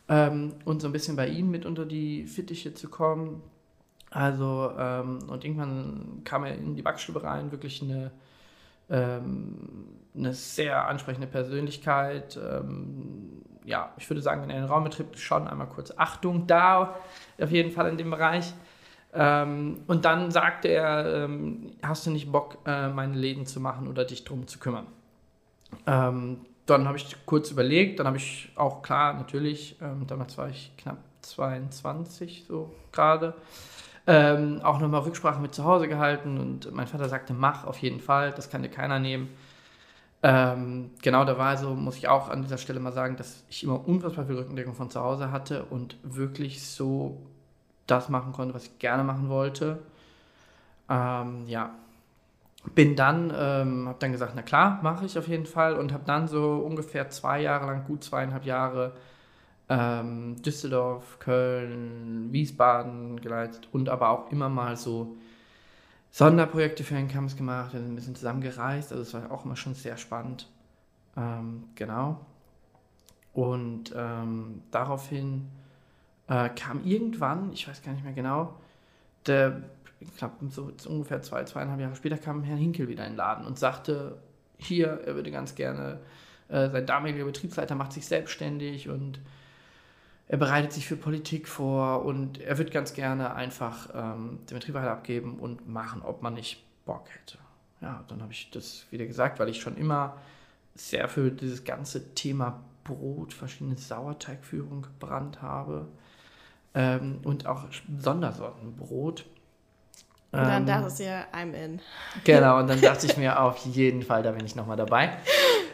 ähm, 0.07 0.53
und 0.65 0.83
so 0.83 0.89
ein 0.89 0.93
bisschen 0.93 1.15
bei 1.15 1.27
ihm 1.27 1.49
mit 1.49 1.65
unter 1.65 1.87
die 1.87 2.27
Fittiche 2.27 2.75
zu 2.75 2.89
kommen. 2.89 3.41
Also, 4.13 4.71
ähm, 4.77 5.19
und 5.27 5.43
irgendwann 5.43 6.21
kam 6.23 6.43
er 6.45 6.55
in 6.55 6.75
die 6.75 6.81
Backstube 6.81 7.23
rein, 7.23 7.51
wirklich 7.51 7.81
eine 7.81 8.11
ähm, 8.89 9.57
eine 10.15 10.33
sehr 10.33 10.87
ansprechende 10.87 11.27
Persönlichkeit. 11.27 12.37
Ähm, 12.37 13.41
ja, 13.65 13.91
ich 13.97 14.09
würde 14.09 14.21
sagen, 14.21 14.43
in 14.43 14.51
einem 14.51 14.65
Raumbetrieb 14.65 15.17
schon 15.17 15.47
einmal 15.47 15.67
kurz 15.67 15.93
Achtung 15.97 16.47
da, 16.47 16.95
auf 17.41 17.51
jeden 17.51 17.71
Fall 17.71 17.89
in 17.89 17.97
dem 17.97 18.11
Bereich. 18.11 18.53
Ähm, 19.13 19.81
und 19.87 20.05
dann 20.05 20.31
sagte 20.31 20.67
er, 20.67 21.23
ähm, 21.23 21.71
hast 21.81 22.05
du 22.05 22.11
nicht 22.11 22.31
Bock, 22.31 22.57
äh, 22.65 22.89
meine 22.89 23.15
Läden 23.15 23.45
zu 23.45 23.59
machen 23.59 23.87
oder 23.87 24.05
dich 24.05 24.23
drum 24.23 24.47
zu 24.47 24.59
kümmern? 24.59 24.87
Ähm, 25.87 26.41
dann 26.65 26.87
habe 26.87 26.97
ich 26.97 27.15
kurz 27.25 27.51
überlegt, 27.51 27.99
dann 27.99 28.07
habe 28.07 28.17
ich 28.17 28.51
auch 28.55 28.81
klar, 28.83 29.13
natürlich, 29.13 29.77
damals 30.07 30.37
war 30.37 30.47
ich 30.47 30.71
knapp 30.77 30.99
22 31.21 32.45
so 32.47 32.73
gerade, 32.93 33.33
ähm, 34.05 34.61
auch 34.63 34.79
nochmal 34.79 35.01
Rücksprache 35.01 35.39
mit 35.39 35.53
zu 35.55 35.63
Hause 35.63 35.87
gehalten 35.87 36.39
und 36.39 36.73
mein 36.73 36.87
Vater 36.87 37.07
sagte, 37.09 37.33
mach 37.33 37.65
auf 37.65 37.77
jeden 37.77 37.99
Fall, 37.99 38.31
das 38.31 38.49
kann 38.49 38.61
dir 38.61 38.69
keiner 38.69 38.99
nehmen. 38.99 39.29
Ähm, 40.21 40.91
genau, 41.01 41.25
da 41.25 41.37
war 41.37 41.57
so, 41.57 41.75
muss 41.75 41.97
ich 41.97 42.07
auch 42.07 42.29
an 42.29 42.41
dieser 42.41 42.57
Stelle 42.57 42.79
mal 42.79 42.93
sagen, 42.93 43.17
dass 43.17 43.43
ich 43.49 43.63
immer 43.63 43.85
unfassbar 43.87 44.25
viel 44.25 44.37
Rückendeckung 44.37 44.73
von 44.73 44.89
zu 44.89 45.01
Hause 45.01 45.31
hatte 45.31 45.65
und 45.65 45.97
wirklich 46.03 46.65
so 46.65 47.21
das 47.87 48.09
machen 48.09 48.31
konnte, 48.31 48.53
was 48.53 48.65
ich 48.65 48.79
gerne 48.79 49.03
machen 49.03 49.29
wollte. 49.29 49.79
Ähm, 50.89 51.45
ja, 51.47 51.71
bin 52.75 52.95
dann, 52.95 53.33
ähm, 53.35 53.87
habe 53.89 53.97
dann 53.99 54.11
gesagt, 54.13 54.33
na 54.35 54.41
klar, 54.41 54.79
mache 54.81 55.05
ich 55.05 55.17
auf 55.17 55.27
jeden 55.27 55.45
Fall 55.45 55.75
und 55.75 55.91
habe 55.91 56.03
dann 56.05 56.27
so 56.27 56.55
ungefähr 56.55 57.09
zwei 57.09 57.41
Jahre 57.41 57.65
lang, 57.65 57.85
gut 57.85 58.03
zweieinhalb 58.03 58.45
Jahre, 58.45 58.93
ähm, 59.69 60.41
Düsseldorf, 60.41 61.19
Köln, 61.19 62.31
Wiesbaden 62.31 63.19
geleitet 63.21 63.67
und 63.71 63.89
aber 63.89 64.09
auch 64.09 64.31
immer 64.31 64.49
mal 64.49 64.75
so 64.75 65.15
Sonderprojekte 66.11 66.83
für 66.83 66.93
den 66.93 67.07
Campus 67.07 67.35
gemacht, 67.35 67.73
wir 67.73 67.79
sind 67.79 67.93
ein 67.93 67.95
bisschen 67.95 68.15
zusammen 68.15 68.41
gereist, 68.41 68.91
also 68.91 69.01
es 69.01 69.13
war 69.13 69.31
auch 69.31 69.45
immer 69.45 69.55
schon 69.55 69.73
sehr 69.73 69.97
spannend. 69.97 70.47
Ähm, 71.17 71.63
genau. 71.75 72.23
Und 73.33 73.93
ähm, 73.95 74.61
daraufhin 74.69 75.49
äh, 76.27 76.49
kam 76.49 76.83
irgendwann, 76.85 77.51
ich 77.51 77.67
weiß 77.67 77.81
gar 77.81 77.93
nicht 77.93 78.03
mehr 78.03 78.13
genau, 78.13 78.53
der, 79.25 79.63
ich 79.99 80.15
glaube, 80.15 80.35
so 80.49 80.71
ungefähr 80.87 81.21
zwei, 81.23 81.43
zweieinhalb 81.45 81.79
Jahre 81.79 81.95
später 81.95 82.17
kam 82.17 82.43
Herr 82.43 82.57
Hinkel 82.57 82.87
wieder 82.87 83.05
in 83.05 83.13
den 83.13 83.17
Laden 83.17 83.45
und 83.45 83.57
sagte, 83.57 84.21
hier, 84.57 85.01
er 85.05 85.15
würde 85.15 85.31
ganz 85.31 85.55
gerne, 85.55 85.99
äh, 86.49 86.69
sein 86.69 86.85
damaliger 86.85 87.25
Betriebsleiter 87.25 87.73
macht 87.75 87.93
sich 87.93 88.05
selbstständig 88.05 88.89
und 88.89 89.19
er 90.27 90.37
bereitet 90.37 90.71
sich 90.73 90.87
für 90.87 90.95
Politik 90.95 91.47
vor 91.47 92.05
und 92.05 92.39
er 92.39 92.57
wird 92.57 92.71
ganz 92.71 92.93
gerne 92.93 93.35
einfach 93.35 93.89
ähm, 93.93 94.39
den 94.49 94.57
Betrieb 94.57 94.75
weiter 94.75 94.91
abgeben 94.91 95.37
und 95.39 95.67
machen, 95.67 96.01
ob 96.01 96.21
man 96.21 96.33
nicht 96.33 96.63
Bock 96.85 97.07
hätte. 97.09 97.37
Ja, 97.81 98.03
dann 98.07 98.21
habe 98.21 98.31
ich 98.31 98.49
das 98.51 98.85
wieder 98.91 99.05
gesagt, 99.05 99.39
weil 99.39 99.49
ich 99.49 99.61
schon 99.61 99.75
immer 99.75 100.17
sehr 100.75 101.07
für 101.09 101.29
dieses 101.29 101.65
ganze 101.65 102.13
Thema 102.15 102.61
Brot, 102.83 103.33
verschiedene 103.33 103.77
Sauerteigführung 103.77 104.83
gebrannt 104.83 105.41
habe 105.41 105.87
ähm, 106.73 107.19
und 107.23 107.45
auch 107.45 107.65
Sondersorten 107.99 108.75
Brot. 108.75 109.25
Und 110.31 110.39
dann 110.39 110.63
ähm, 110.63 110.65
dachtest 110.65 110.99
du 110.99 111.03
ja, 111.03 111.25
I'm 111.31 111.53
in. 111.53 111.79
Genau, 112.23 112.59
und 112.59 112.67
dann 112.67 112.81
dachte 112.81 113.05
ich 113.05 113.17
mir 113.17 113.39
auf 113.39 113.57
jeden 113.65 114.01
Fall, 114.01 114.23
da 114.23 114.31
bin 114.31 114.45
ich 114.45 114.55
nochmal 114.55 114.77
dabei. 114.77 115.17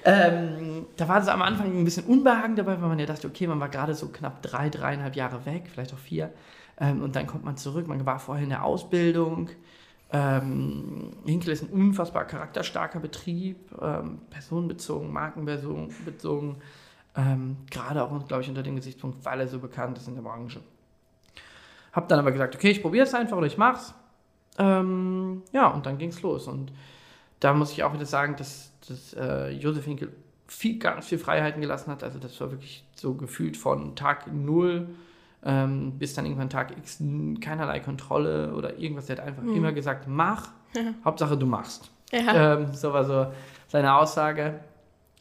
Ähm, 0.05 0.85
da 0.95 1.07
war 1.07 1.19
es 1.19 1.27
am 1.27 1.41
Anfang 1.41 1.77
ein 1.77 1.83
bisschen 1.83 2.05
Unbehagen 2.05 2.55
dabei, 2.55 2.81
weil 2.81 2.89
man 2.89 2.99
ja 2.99 3.05
dachte, 3.05 3.27
okay, 3.27 3.47
man 3.47 3.59
war 3.59 3.69
gerade 3.69 3.93
so 3.93 4.07
knapp 4.07 4.41
drei, 4.41 4.69
dreieinhalb 4.69 5.15
Jahre 5.15 5.45
weg, 5.45 5.65
vielleicht 5.71 5.93
auch 5.93 5.99
vier. 5.99 6.31
Ähm, 6.79 7.01
und 7.01 7.15
dann 7.15 7.27
kommt 7.27 7.43
man 7.43 7.57
zurück. 7.57 7.87
Man 7.87 8.05
war 8.05 8.19
vorher 8.19 8.43
in 8.43 8.49
der 8.49 8.63
Ausbildung. 8.63 9.49
Ähm, 10.11 11.11
Hinkel 11.25 11.53
ist 11.53 11.63
ein 11.63 11.69
unfassbar 11.69 12.25
charakterstarker 12.25 12.99
Betrieb, 12.99 13.57
ähm, 13.79 14.19
personenbezogen, 14.29 15.11
markenbezogen, 15.11 16.55
ähm, 17.15 17.57
gerade 17.69 18.03
auch, 18.03 18.27
glaube 18.27 18.41
ich, 18.41 18.49
unter 18.49 18.63
dem 18.63 18.75
Gesichtspunkt, 18.75 19.23
weil 19.23 19.39
er 19.41 19.47
so 19.47 19.59
bekannt 19.59 19.97
ist 19.97 20.07
in 20.07 20.15
der 20.15 20.23
Branche. 20.23 20.61
Habe 21.91 22.07
dann 22.07 22.19
aber 22.19 22.31
gesagt, 22.31 22.55
okay, 22.55 22.71
ich 22.71 22.81
probiere 22.81 23.05
es 23.05 23.13
einfach 23.13 23.37
oder 23.37 23.47
ich 23.47 23.57
mach's. 23.57 23.93
Ähm, 24.57 25.43
ja, 25.51 25.67
und 25.67 25.85
dann 25.85 25.97
ging 25.97 26.09
es 26.09 26.21
los. 26.21 26.47
Und 26.47 26.71
da 27.39 27.53
muss 27.53 27.71
ich 27.71 27.83
auch 27.83 27.93
wieder 27.93 28.05
sagen, 28.05 28.35
dass, 28.35 28.71
dass 28.87 29.13
äh, 29.13 29.49
Josef 29.49 29.85
Hinkel 29.85 30.11
viel, 30.47 30.79
ganz 30.79 31.07
viel 31.07 31.19
Freiheiten 31.19 31.61
gelassen 31.61 31.91
hat. 31.91 32.03
Also 32.03 32.19
das 32.19 32.39
war 32.41 32.51
wirklich 32.51 32.83
so 32.95 33.13
gefühlt 33.13 33.55
von 33.55 33.95
Tag 33.95 34.31
null 34.31 34.89
ähm, 35.43 35.93
bis 35.97 36.13
dann 36.13 36.25
irgendwann 36.25 36.49
Tag 36.49 36.77
X 36.77 37.01
keinerlei 37.41 37.79
Kontrolle 37.79 38.53
oder 38.53 38.77
irgendwas. 38.77 39.09
Er 39.09 39.17
hat 39.17 39.25
einfach 39.25 39.43
mhm. 39.43 39.55
immer 39.55 39.71
gesagt, 39.71 40.07
mach, 40.07 40.49
ja. 40.75 40.93
Hauptsache 41.05 41.37
du 41.37 41.45
machst. 41.45 41.91
Ja. 42.11 42.55
Ähm, 42.55 42.73
so 42.73 42.91
war 42.91 43.05
so 43.05 43.27
seine 43.67 43.95
Aussage. 43.95 44.59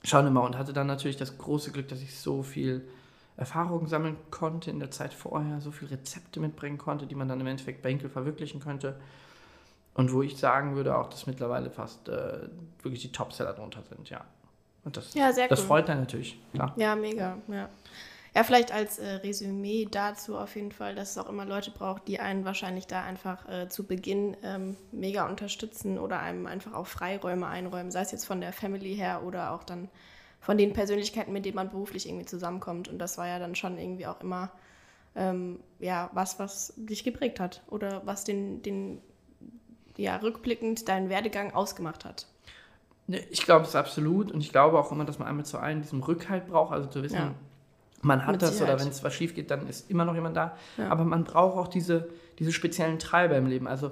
Schauen 0.05 0.25
wir 0.25 0.31
mal 0.31 0.41
und 0.41 0.57
hatte 0.57 0.73
dann 0.73 0.87
natürlich 0.87 1.17
das 1.17 1.39
große 1.39 1.71
Glück, 1.71 1.89
dass 1.89 2.01
ich 2.03 2.19
so 2.19 2.43
viel 2.43 2.89
Erfahrung 3.37 3.87
sammeln 3.87 4.17
konnte 4.31 4.71
in 4.71 4.81
der 4.81 4.91
Zeit 4.91 5.15
vorher, 5.15 5.61
so 5.61 5.71
viele 5.71 5.93
Rezepte 5.93 6.41
mitbringen 6.41 6.79
konnte, 6.79 7.07
die 7.07 7.15
man 7.15 7.29
dann 7.29 7.41
im 7.41 7.47
Endeffekt 7.47 7.83
bei 7.83 7.91
Hinkel 7.91 8.09
verwirklichen 8.11 8.61
könnte. 8.61 8.99
Und 9.99 10.13
wo 10.13 10.23
ich 10.23 10.37
sagen 10.37 10.77
würde 10.77 10.97
auch, 10.97 11.11
dass 11.11 11.27
mittlerweile 11.27 11.71
fast 11.71 12.09
äh, 12.09 12.49
wirklich 12.83 13.03
die 13.03 13.11
Topseller 13.11 13.53
drunter 13.53 13.83
sind, 13.83 14.09
ja. 14.09 14.25
Und 14.85 14.97
das, 14.97 15.13
ja, 15.13 15.33
sehr 15.33 15.49
das 15.49 15.63
cool. 15.63 15.67
freut 15.67 15.89
dann 15.89 15.99
natürlich, 15.99 16.39
klar. 16.55 16.73
Ja, 16.77 16.95
mega, 16.95 17.37
ja. 17.49 17.69
Ja, 18.33 18.45
vielleicht 18.45 18.73
als 18.73 19.01
äh, 19.01 19.15
Resümee 19.15 19.89
dazu 19.91 20.39
auf 20.39 20.55
jeden 20.55 20.71
Fall, 20.71 20.95
dass 20.95 21.11
es 21.11 21.19
auch 21.19 21.29
immer 21.29 21.45
Leute 21.45 21.73
braucht, 21.73 22.07
die 22.07 22.21
einen 22.21 22.45
wahrscheinlich 22.45 22.87
da 22.87 23.03
einfach 23.03 23.49
äh, 23.49 23.69
zu 23.69 23.89
Beginn 23.89 24.37
ähm, 24.45 24.77
mega 24.93 25.29
unterstützen 25.29 25.99
oder 25.99 26.21
einem 26.21 26.47
einfach 26.47 26.75
auch 26.75 26.87
Freiräume 26.87 27.49
einräumen, 27.49 27.91
sei 27.91 28.03
es 28.03 28.13
jetzt 28.13 28.25
von 28.25 28.41
der 28.41 28.53
Family 28.53 28.95
her 28.95 29.25
oder 29.25 29.51
auch 29.51 29.65
dann 29.65 29.89
von 30.39 30.57
den 30.57 30.75
Persönlichkeiten, 30.75 31.33
mit 31.33 31.45
denen 31.45 31.57
man 31.57 31.71
beruflich 31.71 32.09
irgendwie 32.09 32.27
zusammenkommt. 32.27 32.87
Und 32.87 33.01
das 33.01 33.19
war 33.19 33.27
ja 33.27 33.41
dann 33.41 33.57
schon 33.57 33.77
irgendwie 33.77 34.07
auch 34.07 34.21
immer 34.21 34.53
ähm, 35.17 35.59
ja, 35.81 36.09
was, 36.13 36.39
was 36.39 36.73
dich 36.77 37.03
geprägt 37.03 37.41
hat 37.41 37.65
oder 37.67 38.03
was 38.05 38.23
den, 38.23 38.63
den 38.63 39.03
ja, 39.99 40.17
rückblickend 40.17 40.89
deinen 40.89 41.11
Werdegang 41.11 41.53
ausgemacht 41.53 42.07
hat. 42.07 42.27
Ich 43.31 43.43
glaube 43.45 43.65
es 43.65 43.75
absolut 43.75 44.33
und 44.33 44.41
ich 44.41 44.51
glaube 44.51 44.79
auch 44.79 44.93
immer, 44.93 45.05
dass 45.05 45.19
man 45.19 45.29
einmal 45.29 45.45
zu 45.45 45.59
allen 45.59 45.83
diesen 45.83 46.03
Rückhalt 46.03 46.47
braucht, 46.47 46.73
also 46.73 46.89
zu 46.89 47.03
wissen, 47.03 47.17
ja. 47.17 47.35
man 48.03 48.25
hat 48.25 48.33
Mit 48.33 48.43
das 48.43 48.53
Sicherheit. 48.53 48.75
oder 48.75 48.85
wenn 48.85 48.91
es 48.91 49.03
was 49.03 49.15
schief 49.15 49.35
geht, 49.35 49.51
dann 49.51 49.67
ist 49.69 49.91
immer 49.91 50.05
noch 50.05 50.15
jemand 50.15 50.37
da. 50.37 50.57
Ja. 50.77 50.89
Aber 50.89 51.05
man 51.05 51.25
braucht 51.25 51.57
auch 51.57 51.69
diese, 51.69 52.09
diese 52.39 52.53
speziellen 52.53 52.99
Treiber 52.99 53.37
im 53.37 53.47
Leben. 53.47 53.67
Also 53.67 53.91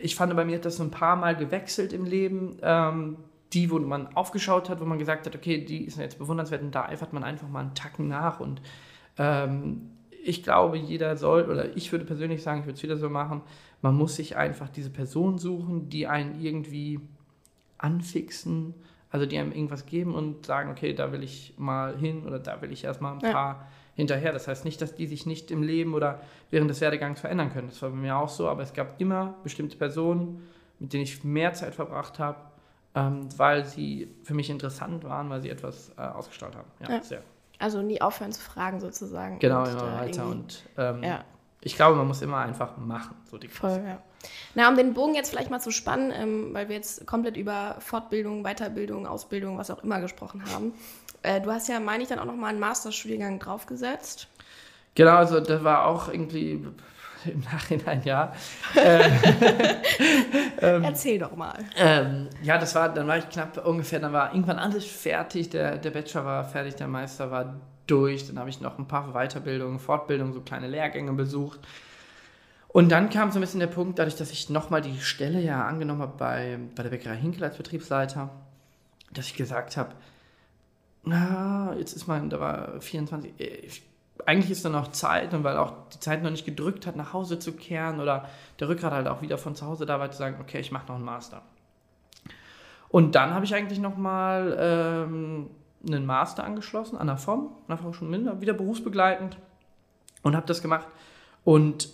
ich 0.00 0.16
fand 0.16 0.34
bei 0.34 0.44
mir 0.44 0.56
hat 0.56 0.64
das 0.64 0.76
so 0.76 0.82
ein 0.82 0.90
paar 0.90 1.16
Mal 1.16 1.36
gewechselt 1.36 1.92
im 1.92 2.04
Leben. 2.04 2.58
Ähm, 2.62 3.18
die, 3.52 3.70
wo 3.70 3.78
man 3.78 4.14
aufgeschaut 4.14 4.68
hat, 4.68 4.80
wo 4.80 4.84
man 4.84 4.98
gesagt 4.98 5.26
hat, 5.26 5.34
okay, 5.34 5.64
die 5.64 5.84
ist 5.84 5.98
jetzt 5.98 6.18
bewundernswert 6.18 6.62
und 6.62 6.74
da 6.74 6.84
eifert 6.84 7.12
man 7.12 7.24
einfach 7.24 7.48
mal 7.48 7.60
einen 7.60 7.74
Tacken 7.74 8.08
nach 8.08 8.40
und 8.40 8.60
ähm, 9.16 9.90
ich 10.28 10.42
glaube, 10.42 10.76
jeder 10.76 11.16
soll, 11.16 11.44
oder 11.44 11.76
ich 11.76 11.90
würde 11.90 12.04
persönlich 12.04 12.42
sagen, 12.42 12.60
ich 12.60 12.66
würde 12.66 12.76
es 12.76 12.82
wieder 12.82 12.96
so 12.96 13.08
machen, 13.08 13.40
man 13.80 13.94
muss 13.94 14.16
sich 14.16 14.36
einfach 14.36 14.68
diese 14.68 14.90
Person 14.90 15.38
suchen, 15.38 15.88
die 15.88 16.06
einen 16.06 16.40
irgendwie 16.40 17.00
anfixen, 17.78 18.74
also 19.10 19.24
die 19.24 19.38
einem 19.38 19.52
irgendwas 19.52 19.86
geben 19.86 20.14
und 20.14 20.44
sagen, 20.44 20.70
okay, 20.70 20.92
da 20.92 21.12
will 21.12 21.22
ich 21.22 21.54
mal 21.56 21.96
hin 21.96 22.26
oder 22.26 22.38
da 22.38 22.60
will 22.60 22.72
ich 22.72 22.84
erstmal 22.84 23.14
ein 23.14 23.20
ja. 23.20 23.32
paar 23.32 23.68
hinterher. 23.94 24.32
Das 24.32 24.46
heißt 24.46 24.66
nicht, 24.66 24.82
dass 24.82 24.94
die 24.94 25.06
sich 25.06 25.24
nicht 25.24 25.50
im 25.50 25.62
Leben 25.62 25.94
oder 25.94 26.20
während 26.50 26.68
des 26.68 26.80
Werdegangs 26.82 27.20
verändern 27.20 27.50
können. 27.50 27.68
Das 27.68 27.80
war 27.80 27.88
bei 27.90 27.96
mir 27.96 28.16
auch 28.16 28.28
so, 28.28 28.48
aber 28.48 28.62
es 28.62 28.74
gab 28.74 29.00
immer 29.00 29.34
bestimmte 29.42 29.78
Personen, 29.78 30.46
mit 30.78 30.92
denen 30.92 31.04
ich 31.04 31.24
mehr 31.24 31.54
Zeit 31.54 31.74
verbracht 31.74 32.18
habe, 32.18 32.38
ähm, 32.94 33.28
weil 33.38 33.64
sie 33.64 34.08
für 34.24 34.34
mich 34.34 34.50
interessant 34.50 35.04
waren, 35.04 35.30
weil 35.30 35.40
sie 35.40 35.48
etwas 35.48 35.90
äh, 35.96 36.02
ausgestrahlt 36.02 36.54
haben. 36.54 36.70
Ja, 36.80 36.96
ja. 36.96 37.02
sehr. 37.02 37.22
Also 37.58 37.82
nie 37.82 38.00
aufhören 38.00 38.32
zu 38.32 38.40
fragen 38.40 38.80
sozusagen. 38.80 39.38
Genau, 39.38 39.62
und, 39.62 39.70
immer 39.70 39.94
weiter. 40.00 40.26
Und 40.26 40.62
ähm, 40.76 41.02
ja. 41.02 41.24
ich 41.60 41.74
glaube, 41.74 41.96
man 41.96 42.06
muss 42.06 42.22
immer 42.22 42.38
einfach 42.38 42.76
machen. 42.76 43.16
So 43.30 43.38
die 43.38 43.48
Voll, 43.48 43.82
ja. 43.84 43.98
Na, 44.54 44.68
um 44.68 44.76
den 44.76 44.94
Bogen 44.94 45.14
jetzt 45.14 45.30
vielleicht 45.30 45.50
mal 45.50 45.60
zu 45.60 45.70
spannen, 45.70 46.12
ähm, 46.14 46.54
weil 46.54 46.68
wir 46.68 46.76
jetzt 46.76 47.06
komplett 47.06 47.36
über 47.36 47.76
Fortbildung, 47.80 48.42
Weiterbildung, 48.42 49.06
Ausbildung, 49.06 49.58
was 49.58 49.70
auch 49.70 49.82
immer 49.82 50.00
gesprochen 50.00 50.42
haben. 50.52 50.72
Äh, 51.22 51.40
du 51.40 51.52
hast 51.52 51.68
ja, 51.68 51.80
meine 51.80 52.02
ich, 52.02 52.08
dann 52.08 52.18
auch 52.18 52.24
nochmal 52.24 52.50
einen 52.50 52.60
Masterstudiengang 52.60 53.38
draufgesetzt. 53.38 54.28
Genau, 54.94 55.16
also 55.16 55.40
das 55.40 55.62
war 55.62 55.86
auch 55.86 56.08
irgendwie 56.08 56.64
im 57.24 57.40
Nachhinein, 57.40 58.02
ja. 58.04 58.32
Ähm, 58.76 59.12
ähm, 60.60 60.84
Erzähl 60.84 61.18
doch 61.18 61.34
mal. 61.36 61.58
Ähm, 61.76 62.28
ja, 62.42 62.58
das 62.58 62.74
war, 62.74 62.92
dann 62.92 63.06
war 63.06 63.18
ich 63.18 63.28
knapp 63.28 63.64
ungefähr, 63.66 64.00
dann 64.00 64.12
war 64.12 64.32
irgendwann 64.32 64.58
alles 64.58 64.84
fertig, 64.84 65.50
der, 65.50 65.78
der 65.78 65.90
Bachelor 65.90 66.24
war 66.24 66.44
fertig, 66.44 66.76
der 66.76 66.88
Meister 66.88 67.30
war 67.30 67.60
durch, 67.86 68.26
dann 68.26 68.38
habe 68.38 68.50
ich 68.50 68.60
noch 68.60 68.78
ein 68.78 68.86
paar 68.86 69.12
Weiterbildungen, 69.12 69.78
Fortbildungen, 69.78 70.32
so 70.32 70.40
kleine 70.40 70.68
Lehrgänge 70.68 71.12
besucht. 71.12 71.60
Und 72.68 72.90
dann 72.90 73.08
kam 73.08 73.32
so 73.32 73.38
ein 73.38 73.40
bisschen 73.40 73.60
der 73.60 73.66
Punkt, 73.66 73.98
dadurch, 73.98 74.16
dass 74.16 74.30
ich 74.30 74.50
nochmal 74.50 74.82
die 74.82 75.00
Stelle 75.00 75.40
ja 75.40 75.66
angenommen 75.66 76.02
habe 76.02 76.14
bei, 76.18 76.58
bei 76.74 76.82
der 76.82 76.90
Bäckerei 76.90 77.16
Hinkel 77.16 77.44
als 77.44 77.56
Betriebsleiter, 77.56 78.30
dass 79.12 79.26
ich 79.26 79.34
gesagt 79.34 79.76
habe, 79.76 79.94
na, 81.02 81.74
jetzt 81.78 81.94
ist 81.94 82.06
mein, 82.06 82.28
da 82.28 82.38
war 82.38 82.80
24, 82.80 83.32
ich 83.38 83.87
eigentlich 84.28 84.50
ist 84.50 84.62
da 84.62 84.68
noch 84.68 84.88
Zeit 84.88 85.32
und 85.32 85.42
weil 85.42 85.56
auch 85.56 85.72
die 85.88 86.00
Zeit 86.00 86.22
noch 86.22 86.30
nicht 86.30 86.44
gedrückt 86.44 86.86
hat, 86.86 86.96
nach 86.96 87.14
Hause 87.14 87.38
zu 87.38 87.52
kehren 87.52 87.98
oder 87.98 88.28
der 88.60 88.68
Rückgrat 88.68 88.92
halt 88.92 89.08
auch 89.08 89.22
wieder 89.22 89.38
von 89.38 89.54
zu 89.54 89.64
Hause 89.64 89.86
da 89.86 89.98
war, 89.98 90.10
zu 90.10 90.18
sagen, 90.18 90.36
okay, 90.38 90.60
ich 90.60 90.70
mache 90.70 90.86
noch 90.88 90.96
einen 90.96 91.04
Master. 91.06 91.40
Und 92.90 93.14
dann 93.14 93.32
habe 93.32 93.46
ich 93.46 93.54
eigentlich 93.54 93.78
nochmal 93.78 94.54
ähm, 94.60 95.48
einen 95.86 96.04
Master 96.04 96.44
angeschlossen 96.44 96.98
an 96.98 97.06
der 97.06 97.16
FOM, 97.16 97.54
an 97.68 97.78
der 97.78 97.78
FOM 97.78 98.10
minder, 98.10 98.38
wieder 98.42 98.52
berufsbegleitend 98.52 99.38
und 100.20 100.36
habe 100.36 100.46
das 100.46 100.60
gemacht. 100.60 100.88
Und 101.42 101.88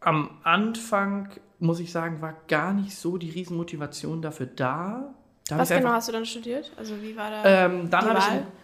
am 0.00 0.38
Anfang, 0.42 1.28
muss 1.58 1.80
ich 1.80 1.92
sagen, 1.92 2.22
war 2.22 2.34
gar 2.48 2.72
nicht 2.72 2.96
so 2.96 3.18
die 3.18 3.28
Riesenmotivation 3.28 4.22
dafür 4.22 4.46
da, 4.46 5.12
da 5.50 5.58
Was 5.58 5.68
genau 5.68 5.90
hast 5.90 6.08
du 6.08 6.12
dann 6.12 6.26
studiert? 6.26 6.70
Also 6.76 7.00
wie 7.02 7.16
war 7.16 7.30
da 7.30 7.66
ähm, 7.66 7.90
dann 7.90 8.04
habe 8.04 8.18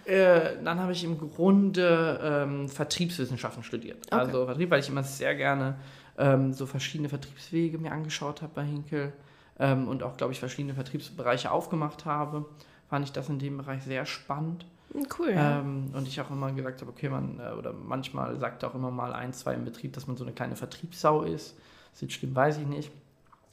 ich, 0.04 0.12
äh, 0.12 0.64
hab 0.64 0.90
ich 0.90 1.04
im 1.04 1.18
Grunde 1.18 2.20
ähm, 2.22 2.68
Vertriebswissenschaften 2.68 3.62
studiert. 3.62 4.06
Okay. 4.06 4.20
Also 4.20 4.46
Vertrieb, 4.46 4.70
weil 4.70 4.80
ich 4.80 4.88
immer 4.88 5.02
sehr 5.02 5.34
gerne 5.34 5.76
ähm, 6.18 6.52
so 6.52 6.66
verschiedene 6.66 7.08
Vertriebswege 7.08 7.78
mir 7.78 7.92
angeschaut 7.92 8.42
habe 8.42 8.52
bei 8.54 8.64
Hinkel 8.64 9.12
ähm, 9.58 9.88
und 9.88 10.02
auch, 10.02 10.16
glaube 10.16 10.32
ich, 10.32 10.40
verschiedene 10.40 10.74
Vertriebsbereiche 10.74 11.50
aufgemacht 11.50 12.04
habe. 12.04 12.46
Fand 12.88 13.04
ich 13.04 13.12
das 13.12 13.28
in 13.28 13.38
dem 13.38 13.58
Bereich 13.58 13.82
sehr 13.82 14.06
spannend. 14.06 14.66
Hm, 14.92 15.06
cool. 15.18 15.32
Ja. 15.32 15.60
Ähm, 15.60 15.90
und 15.92 16.06
ich 16.06 16.20
auch 16.20 16.30
immer 16.30 16.52
gesagt 16.52 16.80
habe, 16.80 16.90
okay, 16.90 17.08
man, 17.08 17.40
äh, 17.40 17.52
oder 17.52 17.72
manchmal 17.72 18.38
sagt 18.38 18.64
auch 18.64 18.74
immer 18.74 18.90
mal 18.90 19.12
ein, 19.12 19.32
zwei 19.32 19.54
im 19.54 19.64
Betrieb, 19.64 19.92
dass 19.94 20.06
man 20.06 20.16
so 20.16 20.24
eine 20.24 20.32
kleine 20.32 20.56
Vertriebssau 20.56 21.22
ist. 21.22 21.56
Das 21.92 22.02
ist 22.02 22.12
stimmt, 22.12 22.34
weiß 22.34 22.58
ich 22.58 22.66
nicht. 22.66 22.90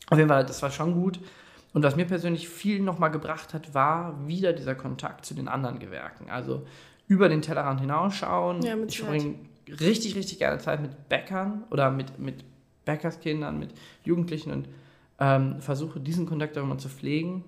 Auf 0.09 0.17
jeden 0.17 0.29
Fall, 0.29 0.45
das 0.45 0.61
war 0.61 0.69
schon 0.69 0.93
gut. 0.93 1.19
Und 1.73 1.83
was 1.83 1.95
mir 1.95 2.05
persönlich 2.05 2.47
viel 2.47 2.79
nochmal 2.79 3.11
gebracht 3.11 3.53
hat, 3.53 3.73
war 3.73 4.27
wieder 4.27 4.53
dieser 4.53 4.75
Kontakt 4.75 5.25
zu 5.25 5.33
den 5.33 5.47
anderen 5.47 5.79
Gewerken. 5.79 6.29
Also 6.29 6.65
über 7.07 7.29
den 7.29 7.41
Tellerrand 7.41 7.81
hinausschauen. 7.81 8.61
Ja, 8.61 8.77
ich 8.87 8.99
verbringe 8.99 9.35
richtig, 9.67 10.15
richtig 10.15 10.39
gerne 10.39 10.59
Zeit 10.59 10.81
mit 10.81 11.09
Bäckern 11.09 11.63
oder 11.71 11.91
mit, 11.91 12.19
mit 12.19 12.45
Bäckerskindern, 12.85 13.59
mit 13.59 13.73
Jugendlichen 14.03 14.51
und 14.51 14.69
ähm, 15.19 15.61
versuche 15.61 15.99
diesen 15.99 16.25
Kontakt 16.25 16.57
auch 16.57 16.63
immer 16.63 16.77
zu 16.77 16.89
pflegen. 16.89 17.43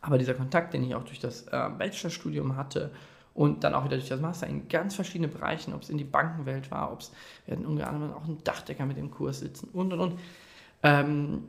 Aber 0.00 0.18
dieser 0.18 0.34
Kontakt, 0.34 0.74
den 0.74 0.84
ich 0.84 0.94
auch 0.94 1.04
durch 1.04 1.18
das 1.18 1.42
äh, 1.48 1.70
Bachelorstudium 1.78 2.56
hatte 2.56 2.90
und 3.32 3.64
dann 3.64 3.74
auch 3.74 3.84
wieder 3.84 3.96
durch 3.96 4.08
das 4.08 4.20
Master 4.20 4.46
in 4.46 4.68
ganz 4.68 4.94
verschiedene 4.94 5.28
Bereichen, 5.28 5.74
ob 5.74 5.82
es 5.82 5.90
in 5.90 5.98
die 5.98 6.04
Bankenwelt 6.04 6.70
war, 6.70 6.92
ob 6.92 7.00
es, 7.00 7.12
wir 7.46 7.56
hatten 7.56 7.66
unter 7.66 7.88
anderem 7.88 8.12
auch 8.12 8.24
einen 8.24 8.42
Dachdecker 8.44 8.86
mit 8.86 8.96
dem 8.96 9.10
Kurs 9.10 9.40
sitzen 9.40 9.68
und 9.72 9.92
und 9.92 10.00
und. 10.00 10.20
Ähm, 10.82 11.44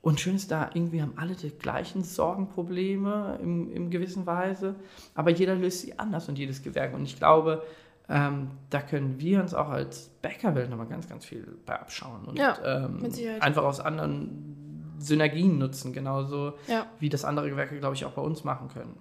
und 0.00 0.20
schön 0.20 0.36
ist 0.36 0.50
da, 0.50 0.70
irgendwie 0.74 1.02
haben 1.02 1.14
alle 1.16 1.34
die 1.34 1.50
gleichen 1.50 2.04
Sorgenprobleme 2.04 3.38
im, 3.42 3.72
im 3.72 3.90
gewissen 3.90 4.26
Weise, 4.26 4.76
aber 5.14 5.30
jeder 5.30 5.56
löst 5.56 5.80
sie 5.80 5.98
anders 5.98 6.28
und 6.28 6.38
jedes 6.38 6.62
Gewerk. 6.62 6.94
Und 6.94 7.02
ich 7.02 7.16
glaube, 7.16 7.64
ähm, 8.08 8.52
da 8.70 8.80
können 8.80 9.18
wir 9.18 9.40
uns 9.40 9.54
auch 9.54 9.68
als 9.68 10.08
Bäckerwelt 10.22 10.70
nochmal 10.70 10.86
ganz, 10.86 11.08
ganz 11.08 11.24
viel 11.24 11.58
bei 11.66 11.78
abschauen 11.78 12.24
und 12.26 12.38
ja, 12.38 12.56
ähm, 12.64 13.06
einfach 13.40 13.64
aus 13.64 13.80
anderen 13.80 14.94
Synergien 14.98 15.58
nutzen, 15.58 15.92
genauso 15.92 16.54
ja. 16.68 16.86
wie 17.00 17.08
das 17.08 17.24
andere 17.24 17.50
Gewerke, 17.50 17.78
glaube 17.78 17.94
ich, 17.94 18.04
auch 18.04 18.12
bei 18.12 18.22
uns 18.22 18.44
machen 18.44 18.68
können. 18.68 18.96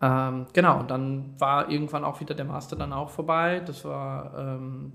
ähm, 0.00 0.46
genau, 0.52 0.80
und 0.80 0.90
dann 0.90 1.34
war 1.38 1.68
irgendwann 1.68 2.04
auch 2.04 2.20
wieder 2.20 2.34
der 2.34 2.44
Master 2.44 2.76
dann 2.76 2.92
auch 2.92 3.10
vorbei. 3.10 3.60
Das 3.66 3.84
war 3.84 4.32
ähm, 4.38 4.92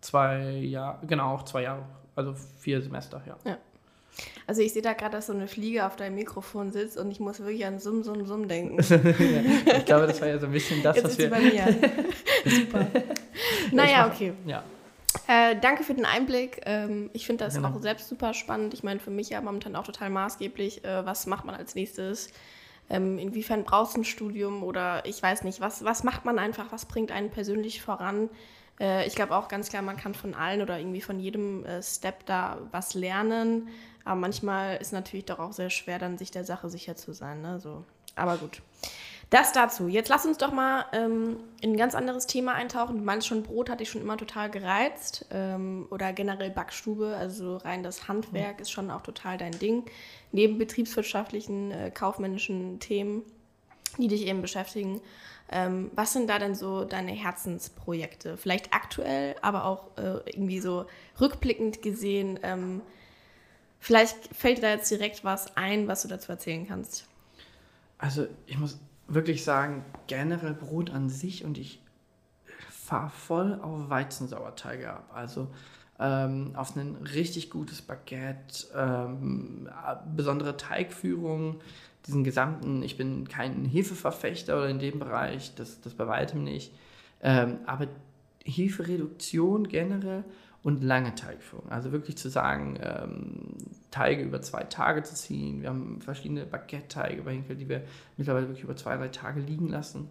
zwei 0.00 0.52
Jahre, 0.52 1.06
genau, 1.06 1.34
auch 1.34 1.44
zwei 1.44 1.62
Jahre 1.62 1.84
also 2.14 2.34
vier 2.60 2.80
Semester, 2.82 3.22
ja. 3.26 3.36
ja. 3.44 3.58
Also 4.46 4.60
ich 4.60 4.72
sehe 4.72 4.82
da 4.82 4.92
gerade, 4.92 5.12
dass 5.12 5.26
so 5.26 5.32
eine 5.32 5.48
Fliege 5.48 5.86
auf 5.86 5.96
deinem 5.96 6.16
Mikrofon 6.16 6.70
sitzt 6.70 6.98
und 6.98 7.10
ich 7.10 7.20
muss 7.20 7.40
wirklich 7.40 7.64
an 7.64 7.78
Summ, 7.78 8.02
Summ, 8.02 8.26
Summ 8.26 8.48
denken. 8.48 8.78
ich 8.80 9.84
glaube, 9.84 10.06
das 10.06 10.20
war 10.20 10.28
ja 10.28 10.38
so 10.38 10.46
ein 10.46 10.52
bisschen 10.52 10.82
das, 10.82 10.96
Jetzt 10.96 11.04
was 11.04 11.18
wir... 11.18 11.30
bei 11.30 11.40
mir. 11.40 11.64
Super. 12.44 12.86
Naja, 13.72 14.06
okay. 14.12 14.32
Ja. 14.46 14.62
Äh, 15.28 15.56
danke 15.60 15.84
für 15.84 15.94
den 15.94 16.04
Einblick. 16.04 16.60
Ähm, 16.64 17.10
ich 17.12 17.26
finde 17.26 17.44
das 17.44 17.54
genau. 17.54 17.68
auch 17.68 17.80
selbst 17.80 18.08
super 18.08 18.34
spannend. 18.34 18.74
Ich 18.74 18.82
meine, 18.82 18.98
für 18.98 19.10
mich 19.10 19.30
ja 19.30 19.40
momentan 19.40 19.76
auch 19.76 19.84
total 19.84 20.10
maßgeblich. 20.10 20.84
Äh, 20.84 21.06
was 21.06 21.26
macht 21.26 21.44
man 21.44 21.54
als 21.54 21.74
nächstes? 21.74 22.30
Ähm, 22.90 23.18
inwiefern 23.18 23.64
brauchst 23.64 23.96
du 23.96 24.00
ein 24.00 24.04
Studium 24.04 24.62
oder 24.62 25.06
ich 25.06 25.22
weiß 25.22 25.44
nicht, 25.44 25.60
was, 25.60 25.84
was 25.84 26.02
macht 26.02 26.24
man 26.24 26.38
einfach, 26.38 26.72
was 26.72 26.86
bringt 26.86 27.12
einen 27.12 27.30
persönlich 27.30 27.80
voran? 27.80 28.28
Äh, 28.80 29.06
ich 29.06 29.14
glaube 29.14 29.36
auch 29.36 29.48
ganz 29.48 29.68
klar, 29.68 29.82
man 29.82 29.96
kann 29.96 30.14
von 30.14 30.34
allen 30.34 30.62
oder 30.62 30.78
irgendwie 30.78 31.00
von 31.00 31.18
jedem 31.18 31.64
äh, 31.64 31.82
Step 31.82 32.26
da 32.26 32.58
was 32.70 32.94
lernen. 32.94 33.68
Aber 34.04 34.16
manchmal 34.16 34.76
ist 34.78 34.92
natürlich 34.92 35.26
doch 35.26 35.38
auch 35.38 35.52
sehr 35.52 35.70
schwer, 35.70 35.98
dann 35.98 36.18
sich 36.18 36.30
der 36.30 36.44
Sache 36.44 36.68
sicher 36.68 36.96
zu 36.96 37.12
sein. 37.12 37.40
Ne? 37.40 37.60
So. 37.60 37.84
Aber 38.16 38.36
gut. 38.36 38.62
Das 39.30 39.52
dazu. 39.52 39.88
Jetzt 39.88 40.10
lass 40.10 40.26
uns 40.26 40.36
doch 40.36 40.52
mal 40.52 40.84
ähm, 40.92 41.38
in 41.62 41.70
ein 41.72 41.76
ganz 41.78 41.94
anderes 41.94 42.26
Thema 42.26 42.52
eintauchen. 42.52 42.98
Du 42.98 43.02
meinst 43.02 43.26
schon, 43.26 43.42
Brot 43.42 43.70
hat 43.70 43.80
dich 43.80 43.88
schon 43.88 44.02
immer 44.02 44.18
total 44.18 44.50
gereizt. 44.50 45.24
Ähm, 45.30 45.86
oder 45.90 46.12
generell 46.12 46.50
Backstube, 46.50 47.16
also 47.16 47.56
rein 47.56 47.82
das 47.82 48.08
Handwerk 48.08 48.56
mhm. 48.56 48.62
ist 48.62 48.70
schon 48.70 48.90
auch 48.90 49.00
total 49.00 49.38
dein 49.38 49.58
Ding. 49.58 49.84
Neben 50.32 50.58
betriebswirtschaftlichen, 50.58 51.70
äh, 51.70 51.90
kaufmännischen 51.90 52.78
Themen, 52.78 53.22
die 53.96 54.08
dich 54.08 54.26
eben 54.26 54.42
beschäftigen. 54.42 55.00
Ähm, 55.52 55.90
was 55.94 56.12
sind 56.12 56.28
da 56.28 56.38
denn 56.38 56.54
so 56.54 56.84
deine 56.84 57.12
Herzensprojekte? 57.12 58.36
Vielleicht 58.36 58.72
aktuell, 58.72 59.36
aber 59.42 59.64
auch 59.64 59.96
äh, 59.96 60.30
irgendwie 60.30 60.60
so 60.60 60.86
rückblickend 61.20 61.82
gesehen. 61.82 62.38
Ähm, 62.42 62.80
vielleicht 63.78 64.34
fällt 64.34 64.58
dir 64.58 64.62
da 64.62 64.70
jetzt 64.70 64.90
direkt 64.90 65.24
was 65.24 65.56
ein, 65.56 65.88
was 65.88 66.02
du 66.02 66.08
dazu 66.08 66.32
erzählen 66.32 66.66
kannst. 66.66 67.06
Also 67.98 68.26
ich 68.46 68.58
muss 68.58 68.78
wirklich 69.08 69.44
sagen, 69.44 69.84
generell 70.06 70.54
Brot 70.54 70.90
an 70.90 71.08
sich 71.08 71.44
und 71.44 71.58
ich 71.58 71.80
fahre 72.70 73.10
voll 73.10 73.60
auf 73.62 73.90
Weizensauerteige 73.90 74.90
ab. 74.90 75.10
Also 75.14 75.48
ähm, 76.00 76.52
auf 76.56 76.74
ein 76.76 76.96
richtig 77.14 77.50
gutes 77.50 77.82
Baguette, 77.82 78.66
ähm, 78.74 79.68
besondere 80.16 80.56
Teigführung, 80.56 81.60
diesen 82.06 82.24
gesamten, 82.24 82.82
ich 82.82 82.96
bin 82.96 83.28
kein 83.28 83.64
Hefeverfechter 83.64 84.56
oder 84.56 84.68
in 84.68 84.78
dem 84.78 84.98
Bereich, 84.98 85.54
das, 85.54 85.80
das 85.80 85.94
bei 85.94 86.06
weitem 86.06 86.44
nicht, 86.44 86.72
ähm, 87.22 87.58
aber 87.66 87.86
Hefereduktion 88.44 89.68
generell 89.68 90.24
und 90.62 90.82
lange 90.82 91.14
Teigführung. 91.14 91.68
Also 91.70 91.92
wirklich 91.92 92.16
zu 92.16 92.28
sagen, 92.28 92.78
ähm, 92.82 93.56
Teige 93.90 94.22
über 94.22 94.40
zwei 94.42 94.64
Tage 94.64 95.02
zu 95.02 95.14
ziehen. 95.14 95.62
Wir 95.62 95.68
haben 95.68 96.00
verschiedene 96.00 96.46
Baguette-Teige 96.46 97.22
bei 97.22 97.32
Hinkel, 97.32 97.56
die 97.56 97.68
wir 97.68 97.82
mittlerweile 98.16 98.48
wirklich 98.48 98.64
über 98.64 98.76
zwei, 98.76 98.96
drei 98.96 99.08
Tage 99.08 99.40
liegen 99.40 99.68
lassen. 99.68 100.08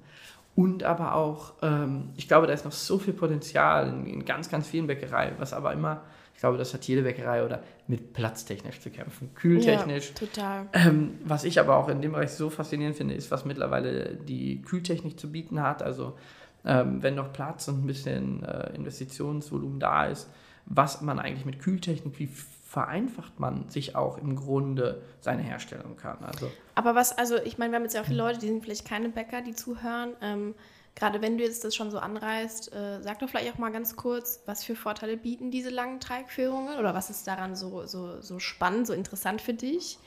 Und 0.56 0.84
aber 0.84 1.16
auch, 1.16 1.54
ähm, 1.62 2.10
ich 2.18 2.28
glaube, 2.28 2.48
da 2.48 2.54
ist 2.54 2.66
noch 2.66 2.74
so 2.74 3.00
viel 3.00 3.14
Potenzial 3.14 3.88
in, 3.88 4.06
in, 4.06 4.26
ganz, 4.26 4.50
ganz 4.50 4.68
vielen 4.68 4.88
Bäckereien, 4.88 5.36
was 5.38 5.54
aber 5.54 5.72
immer, 5.72 6.02
glaube, 6.42 6.58
das 6.58 6.74
hat 6.74 6.84
jede 6.86 7.04
Bäckerei 7.04 7.46
oder 7.46 7.64
mit 7.88 8.14
platztechnisch 8.14 8.82
zu 8.82 8.90
kämpfen, 8.90 9.34
kühltechnisch. 9.36 10.10
Ja, 10.10 10.28
total. 10.28 10.70
Ähm, 10.74 11.20
was 11.24 11.44
ich 11.44 11.60
aber 11.60 11.78
auch 11.78 11.88
in 11.88 12.02
dem 12.02 12.12
Bereich 12.12 12.32
so 12.32 12.50
faszinierend 12.50 12.98
finde, 12.98 13.14
ist, 13.14 13.32
was 13.32 13.46
mittlerweile 13.46 14.16
die 14.16 14.62
Kühltechnik 14.64 15.20
zu 15.20 15.32
bieten 15.32 15.62
hat. 15.62 15.84
Also 15.84 16.18
ähm, 16.66 17.02
wenn 17.02 17.16
noch 17.16 17.32
Platz 17.32 17.68
und 17.68 17.84
ein 17.84 17.88
bisschen 17.88 18.44
äh, 18.44 18.76
Investitionsvolumen 18.76 19.80
da 19.80 20.08
ist, 20.08 20.30
was 20.66 21.02
man 21.02 21.20
eigentlich 21.20 21.46
mit 21.46 21.60
Kühltechnik, 21.60 22.20
wie 22.20 22.28
vereinfacht 22.28 23.40
man 23.40 23.70
sich 23.70 23.96
auch 23.96 24.18
im 24.18 24.36
Grunde 24.36 25.02
seine 25.20 25.44
Herstellung 25.44 25.96
kann. 25.96 26.24
Also 26.24 26.50
Aber 26.74 26.96
was, 26.96 27.16
also 27.18 27.36
ich 27.38 27.58
meine, 27.58 27.72
wir 27.72 27.76
haben 27.76 27.84
jetzt 27.84 27.94
ja 27.94 28.02
auch 28.02 28.06
viele 28.06 28.18
Leute, 28.18 28.40
die 28.40 28.48
sind 28.48 28.64
vielleicht 28.64 28.88
keine 28.88 29.10
Bäcker, 29.10 29.42
die 29.42 29.54
zuhören. 29.54 30.14
Ähm, 30.22 30.56
gerade 30.96 31.22
wenn 31.22 31.38
du 31.38 31.44
jetzt 31.44 31.64
das 31.64 31.76
schon 31.76 31.92
so 31.92 32.00
anreißt, 32.00 32.74
äh, 32.74 33.02
sag 33.02 33.20
doch 33.20 33.30
vielleicht 33.30 33.54
auch 33.54 33.58
mal 33.58 33.72
ganz 33.72 33.96
kurz, 33.96 34.42
was 34.46 34.64
für 34.64 34.76
Vorteile 34.76 35.18
bieten 35.18 35.52
diese 35.52 35.70
langen 35.70 36.00
Teigführungen 36.00 36.78
oder 36.80 36.94
was 36.94 37.10
ist 37.10 37.28
daran 37.28 37.56
so, 37.56 37.86
so, 37.86 38.22
so 38.22 38.40
spannend, 38.40 38.88
so 38.88 38.94
interessant 38.94 39.42
für 39.42 39.54
dich? 39.54 39.98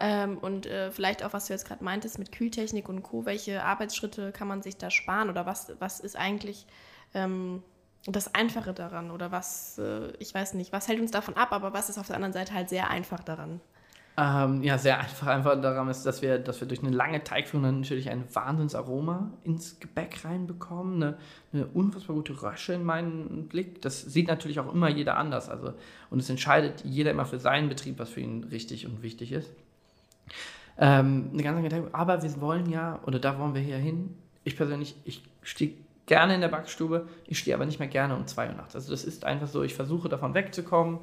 Ähm, 0.00 0.38
und 0.38 0.66
äh, 0.66 0.90
vielleicht 0.90 1.22
auch, 1.24 1.32
was 1.32 1.46
du 1.46 1.52
jetzt 1.52 1.66
gerade 1.66 1.84
meintest 1.84 2.18
mit 2.18 2.32
Kühltechnik 2.32 2.88
und 2.88 3.02
Co., 3.02 3.26
welche 3.26 3.62
Arbeitsschritte 3.62 4.32
kann 4.32 4.48
man 4.48 4.62
sich 4.62 4.76
da 4.76 4.90
sparen 4.90 5.30
oder 5.30 5.46
was, 5.46 5.72
was 5.78 6.00
ist 6.00 6.16
eigentlich 6.16 6.66
ähm, 7.14 7.62
das 8.06 8.34
Einfache 8.34 8.74
daran 8.74 9.10
oder 9.10 9.30
was, 9.30 9.78
äh, 9.78 10.12
ich 10.18 10.34
weiß 10.34 10.54
nicht, 10.54 10.72
was 10.72 10.88
hält 10.88 11.00
uns 11.00 11.12
davon 11.12 11.36
ab, 11.36 11.52
aber 11.52 11.72
was 11.72 11.88
ist 11.88 11.98
auf 11.98 12.08
der 12.08 12.16
anderen 12.16 12.32
Seite 12.32 12.54
halt 12.54 12.68
sehr 12.68 12.90
einfach 12.90 13.22
daran? 13.22 13.60
Ähm, 14.16 14.62
ja, 14.62 14.78
sehr 14.78 15.00
einfach 15.00 15.26
einfach 15.26 15.60
daran 15.60 15.88
ist, 15.88 16.06
dass 16.06 16.22
wir, 16.22 16.38
dass 16.38 16.60
wir 16.60 16.68
durch 16.68 16.84
eine 16.84 16.94
lange 16.94 17.24
Teigführung 17.24 17.80
natürlich 17.80 18.10
ein 18.10 18.24
Wahnsinnsaroma 18.32 19.32
ins 19.42 19.80
Gebäck 19.80 20.24
reinbekommen, 20.24 21.02
eine, 21.02 21.18
eine 21.52 21.66
unfassbar 21.66 22.14
gute 22.14 22.40
Rösche 22.40 22.74
in 22.74 22.84
meinem 22.84 23.48
Blick. 23.48 23.82
Das 23.82 24.02
sieht 24.02 24.28
natürlich 24.28 24.60
auch 24.60 24.72
immer 24.72 24.88
jeder 24.88 25.16
anders. 25.16 25.48
Also, 25.48 25.74
und 26.10 26.20
es 26.20 26.30
entscheidet 26.30 26.84
jeder 26.84 27.10
immer 27.10 27.24
für 27.24 27.40
seinen 27.40 27.68
Betrieb, 27.68 27.98
was 27.98 28.10
für 28.10 28.20
ihn 28.20 28.44
richtig 28.44 28.86
und 28.86 29.02
wichtig 29.02 29.32
ist. 29.32 29.50
Ähm, 30.78 31.30
eine 31.32 31.42
ganz 31.42 31.56
lange 31.56 31.68
Teigführung. 31.68 31.94
Aber 31.94 32.22
wir 32.22 32.40
wollen 32.40 32.70
ja, 32.70 33.00
oder 33.06 33.18
da 33.18 33.36
wollen 33.40 33.54
wir 33.54 33.62
hier 33.62 33.78
hin. 33.78 34.16
Ich 34.44 34.56
persönlich, 34.56 34.94
ich 35.04 35.22
stehe 35.42 35.72
gerne 36.06 36.34
in 36.34 36.40
der 36.40 36.48
Backstube, 36.48 37.08
ich 37.26 37.38
stehe 37.38 37.56
aber 37.56 37.66
nicht 37.66 37.78
mehr 37.78 37.88
gerne 37.88 38.14
um 38.14 38.26
2 38.26 38.48
Uhr 38.48 38.54
nachts. 38.54 38.74
Also 38.76 38.90
das 38.90 39.04
ist 39.04 39.24
einfach 39.24 39.48
so, 39.48 39.62
ich 39.62 39.74
versuche 39.74 40.08
davon 40.08 40.34
wegzukommen. 40.34 40.98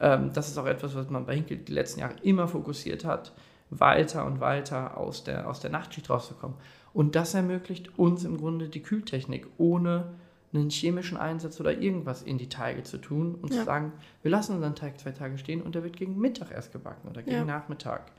Ähm, 0.00 0.30
das 0.32 0.48
ist 0.48 0.58
auch 0.58 0.66
etwas, 0.66 0.94
was 0.94 1.10
man 1.10 1.26
bei 1.26 1.34
Hinkel 1.34 1.58
die 1.58 1.72
letzten 1.72 2.00
Jahre 2.00 2.14
immer 2.22 2.48
fokussiert 2.48 3.04
hat, 3.04 3.32
weiter 3.70 4.24
und 4.26 4.40
weiter 4.40 4.96
aus 4.96 5.24
der, 5.24 5.48
aus 5.48 5.60
der 5.60 5.70
Nachtschicht 5.70 6.08
rauszukommen. 6.10 6.56
Und 6.92 7.14
das 7.14 7.34
ermöglicht 7.34 7.98
uns 7.98 8.24
im 8.24 8.38
Grunde 8.38 8.68
die 8.68 8.82
Kühltechnik, 8.82 9.46
ohne 9.58 10.14
einen 10.54 10.70
chemischen 10.70 11.18
Einsatz 11.18 11.60
oder 11.60 11.78
irgendwas 11.78 12.22
in 12.22 12.38
die 12.38 12.48
Teige 12.48 12.82
zu 12.82 12.98
tun 12.98 13.34
und 13.34 13.52
ja. 13.52 13.60
zu 13.60 13.64
sagen, 13.64 13.92
wir 14.22 14.30
lassen 14.30 14.54
unseren 14.54 14.74
Teig 14.74 14.98
zwei 14.98 15.12
Tage 15.12 15.38
stehen 15.38 15.60
und 15.60 15.74
der 15.74 15.82
wird 15.82 15.96
gegen 15.96 16.18
Mittag 16.18 16.50
erst 16.50 16.72
gebacken 16.72 17.08
oder 17.08 17.22
gegen 17.22 17.36
ja. 17.36 17.44
Nachmittag. 17.44 18.12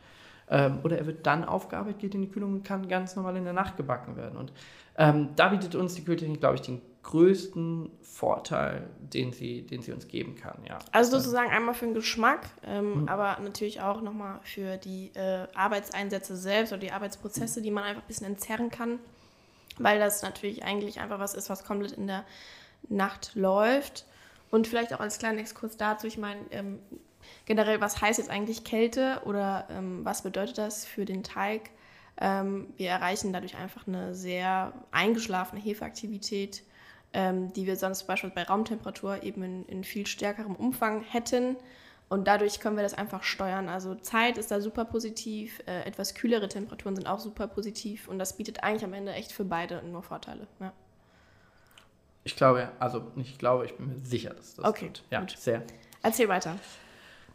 Ähm, 0.49 0.79
oder 0.83 0.97
er 0.97 1.07
wird 1.07 1.25
dann 1.25 1.43
aufgearbeitet, 1.43 1.99
geht 1.99 2.15
in 2.15 2.21
die 2.21 2.29
Kühlung 2.29 2.53
und 2.53 2.63
kann 2.63 2.87
ganz 2.87 3.15
normal 3.15 3.35
in 3.35 3.43
der 3.43 3.53
Nacht 3.53 3.75
gebacken 3.77 4.15
werden. 4.15 4.37
Und 4.37 4.53
ähm, 4.97 5.29
da 5.35 5.49
bietet 5.49 5.75
uns 5.75 5.95
die 5.95 6.03
Kühltechnik, 6.03 6.39
glaube 6.39 6.55
ich, 6.55 6.61
den 6.61 6.81
größten 7.07 7.89
Vorteil, 8.01 8.89
den 8.99 9.31
sie, 9.31 9.61
den 9.61 9.81
sie 9.81 9.93
uns 9.93 10.09
geben 10.09 10.35
kann. 10.35 10.57
Ja. 10.67 10.77
Also 10.91 11.17
sozusagen 11.17 11.49
einmal 11.49 11.73
für 11.73 11.85
den 11.85 11.93
Geschmack, 11.93 12.49
ähm, 12.65 13.03
mhm. 13.03 13.07
aber 13.07 13.41
natürlich 13.41 13.79
auch 13.79 14.01
nochmal 14.01 14.41
für 14.43 14.75
die 14.75 15.11
äh, 15.15 15.47
Arbeitseinsätze 15.55 16.35
selbst 16.35 16.73
oder 16.73 16.81
die 16.81 16.91
Arbeitsprozesse, 16.91 17.61
die 17.61 17.71
man 17.71 17.85
einfach 17.85 18.01
ein 18.01 18.07
bisschen 18.07 18.27
entzerren 18.27 18.69
kann, 18.69 18.99
weil 19.77 19.99
das 19.99 20.21
natürlich 20.21 20.65
eigentlich 20.65 20.99
einfach 20.99 21.19
was 21.19 21.33
ist, 21.33 21.49
was 21.49 21.63
komplett 21.63 21.93
in 21.93 22.07
der 22.07 22.25
Nacht 22.89 23.31
läuft. 23.35 24.05
Und 24.51 24.67
vielleicht 24.67 24.93
auch 24.93 24.99
als 24.99 25.17
kleinen 25.17 25.39
Exkurs 25.39 25.77
dazu, 25.77 26.07
ich 26.07 26.17
meine, 26.17 26.41
ähm, 26.51 26.79
generell, 27.45 27.79
was 27.79 28.01
heißt 28.01 28.19
jetzt 28.19 28.29
eigentlich 28.29 28.65
Kälte 28.65 29.21
oder 29.23 29.65
ähm, 29.69 30.03
was 30.03 30.23
bedeutet 30.23 30.57
das 30.57 30.85
für 30.85 31.05
den 31.05 31.23
Teig? 31.23 31.69
Ähm, 32.19 32.73
wir 32.75 32.89
erreichen 32.89 33.31
dadurch 33.31 33.55
einfach 33.55 33.87
eine 33.87 34.13
sehr 34.13 34.73
eingeschlafene 34.91 35.61
Hefeaktivität, 35.61 36.63
ähm, 37.13 37.51
die 37.53 37.65
wir 37.65 37.75
sonst 37.75 37.99
zum 37.99 38.07
Beispiel 38.07 38.29
bei 38.29 38.43
Raumtemperatur 38.43 39.23
eben 39.23 39.43
in, 39.43 39.65
in, 39.65 39.83
viel 39.83 40.07
stärkerem 40.07 40.55
Umfang 40.55 41.01
hätten. 41.01 41.57
Und 42.09 42.27
dadurch 42.27 42.59
können 42.59 42.77
wir 42.77 42.83
das 42.83 42.93
einfach 42.93 43.23
steuern. 43.23 43.67
Also 43.67 43.95
Zeit 43.95 44.37
ist 44.37 44.49
da 44.51 44.61
super 44.61 44.85
positiv, 44.85 45.61
äh, 45.67 45.81
etwas 45.81 46.15
kühlere 46.15 46.47
Temperaturen 46.47 46.95
sind 46.95 47.07
auch 47.07 47.19
super 47.19 47.47
positiv 47.47 48.07
und 48.07 48.17
das 48.17 48.37
bietet 48.37 48.63
eigentlich 48.63 48.85
am 48.85 48.93
Ende 48.93 49.11
echt 49.13 49.33
für 49.33 49.43
beide 49.43 49.83
nur 49.83 50.03
Vorteile. 50.03 50.47
Ja. 50.59 50.71
Ich 52.23 52.35
glaube, 52.35 52.71
also 52.79 53.11
nicht 53.15 53.31
ich 53.31 53.37
glaube, 53.37 53.65
ich 53.65 53.75
bin 53.75 53.87
mir 53.87 54.05
sicher, 54.05 54.33
dass 54.33 54.55
das 54.55 54.65
okay, 54.65 54.87
tut. 54.87 55.03
Ja, 55.11 55.21
gut. 55.21 55.37
sehr. 55.37 55.63
Erzähl 56.01 56.29
weiter. 56.29 56.55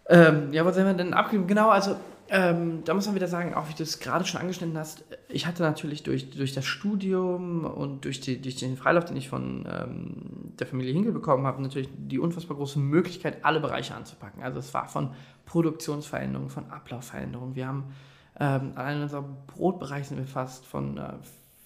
Ähm, 0.08 0.52
ja, 0.52 0.64
was 0.64 0.78
haben 0.78 0.86
wir 0.86 0.94
denn 0.94 1.14
abgegeben? 1.14 1.46
Genau, 1.46 1.70
also 1.70 1.96
ähm, 2.28 2.82
da 2.84 2.94
muss 2.94 3.06
man 3.06 3.14
wieder 3.14 3.28
sagen, 3.28 3.52
auch 3.52 3.68
wie 3.68 3.74
du 3.74 3.82
es 3.82 3.98
gerade 4.00 4.24
schon 4.24 4.40
angeschnitten 4.40 4.78
hast, 4.78 5.04
ich 5.28 5.46
hatte 5.46 5.62
natürlich 5.62 6.02
durch, 6.02 6.30
durch 6.30 6.54
das 6.54 6.64
Studium 6.64 7.64
und 7.64 8.06
durch, 8.06 8.20
die, 8.20 8.40
durch 8.40 8.56
den 8.56 8.76
Freilauf, 8.76 9.04
den 9.04 9.18
ich 9.18 9.28
von 9.28 9.66
ähm, 9.70 10.54
der 10.58 10.66
Familie 10.66 10.94
Hinkel 10.94 11.12
bekommen 11.12 11.46
habe, 11.46 11.60
natürlich 11.60 11.90
die 11.94 12.18
unfassbar 12.18 12.56
große 12.56 12.78
Möglichkeit, 12.78 13.44
alle 13.44 13.60
Bereiche 13.60 13.94
anzupacken. 13.94 14.42
Also 14.42 14.60
es 14.60 14.72
war 14.72 14.88
von 14.88 15.10
Produktionsveränderungen, 15.44 16.48
von 16.48 16.70
Ablaufveränderungen. 16.70 17.54
Wir 17.54 17.66
haben 17.66 17.92
ähm, 18.40 18.72
allein 18.76 18.96
in 18.96 19.02
unserem 19.02 19.36
Brotbereich 19.46 20.08
sind 20.08 20.16
wir 20.16 20.26
fast 20.26 20.64
von 20.64 20.96
äh, 20.96 21.12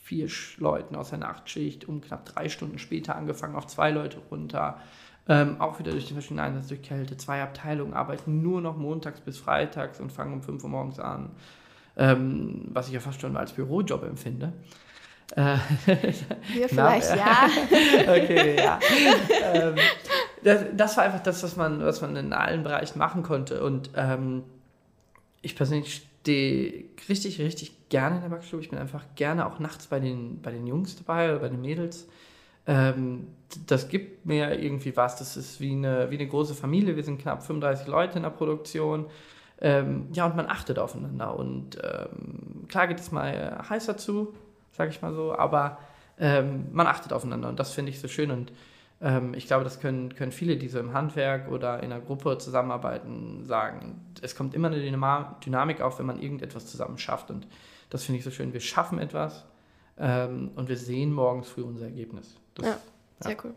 vier 0.03 0.29
Leuten 0.59 0.96
aus 0.96 1.11
der 1.11 1.18
Nachtschicht 1.18 1.88
um 1.88 2.01
knapp 2.01 2.25
drei 2.25 2.49
Stunden 2.49 2.79
später 2.79 3.14
angefangen 3.14 3.55
auf 3.55 3.68
zwei 3.68 3.90
Leute 3.90 4.18
runter. 4.31 4.81
Ähm, 5.29 5.61
auch 5.61 5.79
wieder 5.79 5.91
durch 5.91 6.07
den 6.07 6.15
verschiedenen 6.15 6.45
Einsatz 6.45 6.69
durch 6.69 6.83
Kälte. 6.83 7.17
Zwei 7.17 7.43
Abteilungen 7.43 7.95
arbeiten 7.95 8.43
nur 8.43 8.61
noch 8.61 8.77
montags 8.77 9.21
bis 9.21 9.39
freitags 9.39 9.99
und 9.99 10.12
fangen 10.12 10.35
um 10.35 10.43
5 10.43 10.62
Uhr 10.62 10.71
morgens 10.71 11.01
an. 11.01 11.31
Ähm, 11.97 12.67
was 12.69 12.89
ich 12.89 12.95
ja 12.95 13.01
fast 13.01 13.21
schon 13.21 13.37
als 13.37 13.53
Bürojob 13.53 14.05
empfinde. 14.05 14.53
Äh, 15.35 15.57
Wir 16.55 16.69
vielleicht, 16.69 17.11
Na, 17.11 17.17
ja. 17.17 17.49
okay, 18.03 18.57
ja. 18.57 18.79
ähm, 19.53 19.75
das, 20.45 20.65
das, 20.77 20.97
war 20.97 21.05
einfach 21.05 21.23
das, 21.23 21.43
was 21.43 21.57
man, 21.57 21.81
was 21.81 22.01
man 22.01 22.15
in 22.15 22.33
allen 22.33 22.62
Bereichen 22.62 22.99
machen 22.99 23.23
konnte. 23.25 23.65
Und 23.65 23.91
ähm, 23.97 24.45
ich 25.43 25.57
persönlich 25.57 26.07
stehe 26.21 26.85
richtig, 27.09 27.41
richtig 27.41 27.89
gerne 27.89 28.17
in 28.17 28.23
der 28.23 28.29
Backstube. 28.29 28.62
Ich 28.62 28.71
bin 28.71 28.79
einfach 28.79 29.05
gerne 29.17 29.47
auch 29.47 29.59
nachts 29.59 29.89
bei 29.89 29.99
den, 29.99 30.41
bei 30.43 30.53
den 30.53 30.67
Jungs 30.67 30.97
dabei 30.97 31.31
oder 31.31 31.41
bei 31.41 31.49
den 31.49 31.61
Mädels. 31.61 32.07
Ähm, 32.66 33.29
das 33.66 33.88
gibt 33.88 34.26
mir 34.26 34.59
irgendwie 34.61 34.96
was. 34.96 35.16
Das 35.16 35.37
ist 35.37 35.61
wie 35.61 35.72
eine, 35.72 36.11
wie 36.11 36.16
eine 36.16 36.26
große 36.26 36.55
Familie. 36.55 36.96
Wir 36.96 37.05
sind 37.05 37.20
knapp 37.20 37.42
35 37.42 37.87
Leute 37.87 38.16
in 38.16 38.22
der 38.24 38.31
Produktion. 38.31 39.07
Ähm, 39.61 40.09
ja, 40.12 40.26
und 40.26 40.37
man 40.37 40.46
achtet 40.46 40.79
aufeinander. 40.79 41.37
Und 41.38 41.79
ähm, 41.83 42.66
klar 42.68 42.88
geht 42.88 43.00
es 43.00 43.12
mal 43.12 43.64
heißer 43.68 43.96
zu, 43.96 44.35
sage 44.72 44.90
ich 44.90 45.00
mal 45.00 45.14
so, 45.14 45.35
aber 45.35 45.79
ähm, 46.18 46.66
man 46.72 46.87
achtet 46.87 47.12
aufeinander 47.12 47.48
und 47.48 47.59
das 47.59 47.72
finde 47.72 47.90
ich 47.90 48.00
so 48.00 48.09
schön. 48.09 48.31
Und 48.31 48.52
Ähm, 49.00 49.35
ich 49.35 49.46
glaube, 49.46 49.64
das 49.64 49.81
können, 49.81 50.14
können 50.14 50.33
viele, 50.33 50.57
die 50.57 50.68
so 50.68 50.79
im 50.79 50.94
Handwerk 50.94 51.50
oder 51.50 51.83
in 51.83 51.92
einer 51.92 52.00
Gruppe 52.00 52.38
zusammenarbeiten, 52.38 53.44
sagen. 53.44 54.00
Es 54.22 54.35
kommt 54.35 54.55
immer 54.55 54.68
eine 54.68 54.81
Dynamik 54.81 55.81
auf, 55.81 55.98
wenn 55.98 56.07
man 56.07 56.20
irgendetwas 56.20 56.66
zusammen 56.66 56.98
schafft. 56.98 57.31
Und 57.31 57.46
das 57.90 58.05
finde 58.05 58.18
ich 58.18 58.24
so 58.24 58.31
schön. 58.31 58.52
Wir 58.52 58.61
schaffen 58.61 58.98
etwas 58.98 59.44
ähm, 59.98 60.50
und 60.57 60.68
wir 60.68 60.76
sehen 60.79 61.12
morgens 61.12 61.48
früh 61.48 61.62
unser 61.62 61.87
Ergebnis. 61.87 62.37
Das, 62.57 62.66
ja, 62.66 62.79
sehr 63.21 63.33
ja. 63.33 63.38
cool. 63.45 63.55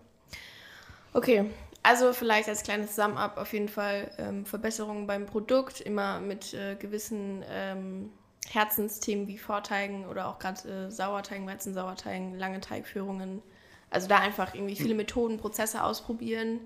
Okay, 1.13 1.49
also 1.81 2.13
vielleicht 2.13 2.49
als 2.49 2.63
kleines 2.63 2.95
Sum-up 2.95 3.37
auf 3.37 3.53
jeden 3.53 3.69
Fall 3.69 4.11
ähm, 4.17 4.45
Verbesserungen 4.45 5.07
beim 5.07 5.25
Produkt, 5.25 5.81
immer 5.81 6.19
mit 6.19 6.53
äh, 6.53 6.75
gewissen 6.75 7.43
ähm, 7.49 8.11
Herzensthemen 8.47 9.27
wie 9.27 9.37
Vorteigen 9.37 10.05
oder 10.05 10.27
auch 10.27 10.39
gerade 10.39 10.87
äh, 10.87 10.91
Sauerteigen, 10.91 11.47
Weizensauerteigen, 11.47 12.37
lange 12.37 12.59
Teigführungen. 12.59 13.41
Also 13.89 14.07
da 14.07 14.19
einfach 14.19 14.53
irgendwie 14.53 14.75
viele 14.75 14.93
Methoden, 14.93 15.37
Prozesse 15.37 15.83
ausprobieren. 15.83 16.59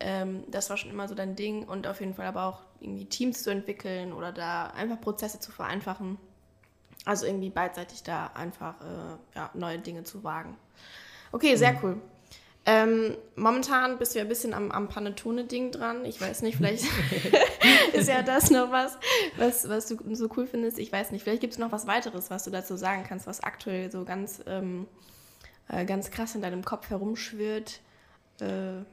Ähm, 0.00 0.44
das 0.48 0.70
war 0.70 0.76
schon 0.76 0.90
immer 0.90 1.08
so 1.08 1.14
dein 1.14 1.36
Ding 1.36 1.68
und 1.68 1.86
auf 1.86 2.00
jeden 2.00 2.14
Fall 2.14 2.26
aber 2.26 2.44
auch 2.44 2.60
irgendwie 2.80 3.04
Teams 3.04 3.42
zu 3.42 3.50
entwickeln 3.50 4.12
oder 4.12 4.32
da 4.32 4.66
einfach 4.68 5.00
Prozesse 5.00 5.40
zu 5.40 5.52
vereinfachen. 5.52 6.18
Also 7.04 7.26
irgendwie 7.26 7.50
beidseitig 7.50 8.02
da 8.02 8.28
einfach 8.34 8.80
äh, 8.80 9.36
ja, 9.36 9.50
neue 9.54 9.78
Dinge 9.78 10.04
zu 10.04 10.24
wagen. 10.24 10.56
Okay, 11.34 11.56
sehr 11.56 11.72
mhm. 11.72 11.78
cool. 11.82 12.00
Ähm, 12.64 13.16
momentan 13.34 13.98
bist 13.98 14.14
du 14.14 14.20
ja 14.20 14.24
ein 14.24 14.28
bisschen 14.28 14.54
am, 14.54 14.70
am 14.70 14.88
Panettone-Ding 14.88 15.72
dran. 15.72 16.04
Ich 16.04 16.20
weiß 16.20 16.42
nicht, 16.42 16.56
vielleicht 16.56 16.84
ist 17.92 18.08
ja 18.08 18.22
das 18.22 18.52
noch 18.52 18.70
was, 18.70 18.96
was, 19.36 19.68
was 19.68 19.88
du 19.88 20.14
so 20.14 20.28
cool 20.36 20.46
findest. 20.46 20.78
Ich 20.78 20.92
weiß 20.92 21.10
nicht, 21.10 21.24
vielleicht 21.24 21.40
gibt 21.40 21.54
es 21.54 21.58
noch 21.58 21.72
was 21.72 21.88
weiteres, 21.88 22.30
was 22.30 22.44
du 22.44 22.50
dazu 22.50 22.76
sagen 22.76 23.02
kannst, 23.06 23.26
was 23.26 23.42
aktuell 23.42 23.90
so 23.90 24.04
ganz, 24.04 24.42
ähm, 24.46 24.86
äh, 25.68 25.84
ganz 25.84 26.12
krass 26.12 26.36
in 26.36 26.40
deinem 26.40 26.64
Kopf 26.64 26.88
herumschwirrt. 26.88 27.80
Äh, 28.40 28.84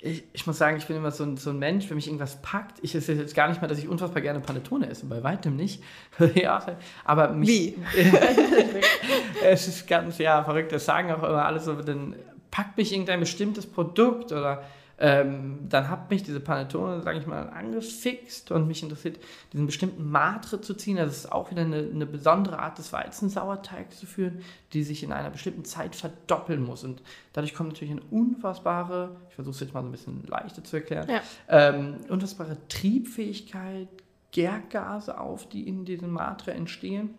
ich, 0.00 0.24
ich, 0.32 0.46
muss 0.46 0.58
sagen, 0.58 0.76
ich 0.76 0.86
bin 0.86 0.96
immer 0.96 1.10
so 1.10 1.24
ein, 1.24 1.36
so 1.36 1.50
ein 1.50 1.58
Mensch, 1.58 1.88
wenn 1.88 1.96
mich 1.96 2.06
irgendwas 2.06 2.40
packt. 2.40 2.78
Ich 2.82 2.94
ist 2.94 3.08
jetzt 3.08 3.34
gar 3.34 3.48
nicht 3.48 3.60
mal, 3.60 3.66
dass 3.66 3.78
ich 3.78 3.88
unfassbar 3.88 4.22
gerne 4.22 4.38
Panettone 4.40 4.88
esse, 4.88 5.06
bei 5.06 5.22
weitem 5.24 5.56
nicht. 5.56 5.82
ja, 6.34 6.64
aber 7.04 7.30
mich, 7.30 7.48
Wie? 7.48 7.78
es 9.44 9.66
ist 9.66 9.88
ganz, 9.88 10.18
ja, 10.18 10.44
verrückt. 10.44 10.70
Das 10.70 10.84
sagen 10.84 11.10
auch 11.10 11.22
immer 11.22 11.44
alle 11.44 11.58
so, 11.58 11.74
dann 11.74 12.14
packt 12.50 12.76
mich 12.76 12.92
irgendein 12.92 13.20
bestimmtes 13.20 13.66
Produkt 13.66 14.30
oder 14.30 14.62
ähm, 15.00 15.60
dann 15.68 15.88
hat 15.88 16.10
mich 16.10 16.24
diese 16.24 16.40
Panettone, 16.40 17.02
sage 17.02 17.20
ich 17.20 17.26
mal, 17.26 17.48
angefixt 17.50 18.50
und 18.50 18.66
mich 18.66 18.82
interessiert, 18.82 19.20
diesen 19.52 19.66
bestimmten 19.66 20.10
Matre 20.10 20.60
zu 20.60 20.74
ziehen. 20.74 20.96
Das 20.96 21.16
ist 21.16 21.30
auch 21.30 21.50
wieder 21.52 21.62
eine, 21.62 21.76
eine 21.78 22.06
besondere 22.06 22.58
Art 22.58 22.78
des 22.78 22.92
Weizensauerteigs 22.92 24.00
zu 24.00 24.06
führen, 24.06 24.42
die 24.72 24.82
sich 24.82 25.04
in 25.04 25.12
einer 25.12 25.30
bestimmten 25.30 25.64
Zeit 25.64 25.94
verdoppeln 25.94 26.62
muss. 26.62 26.82
Und 26.82 27.02
dadurch 27.32 27.54
kommt 27.54 27.70
natürlich 27.70 27.92
eine 27.92 28.02
unfassbare, 28.10 29.16
ich 29.28 29.34
versuche 29.36 29.54
es 29.54 29.60
jetzt 29.60 29.74
mal 29.74 29.82
so 29.82 29.88
ein 29.88 29.92
bisschen 29.92 30.24
leichter 30.26 30.64
zu 30.64 30.76
erklären, 30.76 31.08
ja. 31.08 31.20
ähm, 31.48 31.98
unfassbare 32.08 32.56
Triebfähigkeit, 32.68 33.88
Gärgase 34.32 35.18
auf, 35.18 35.48
die 35.48 35.68
in 35.68 35.84
diesem 35.84 36.10
Matre 36.10 36.52
entstehen. 36.52 37.14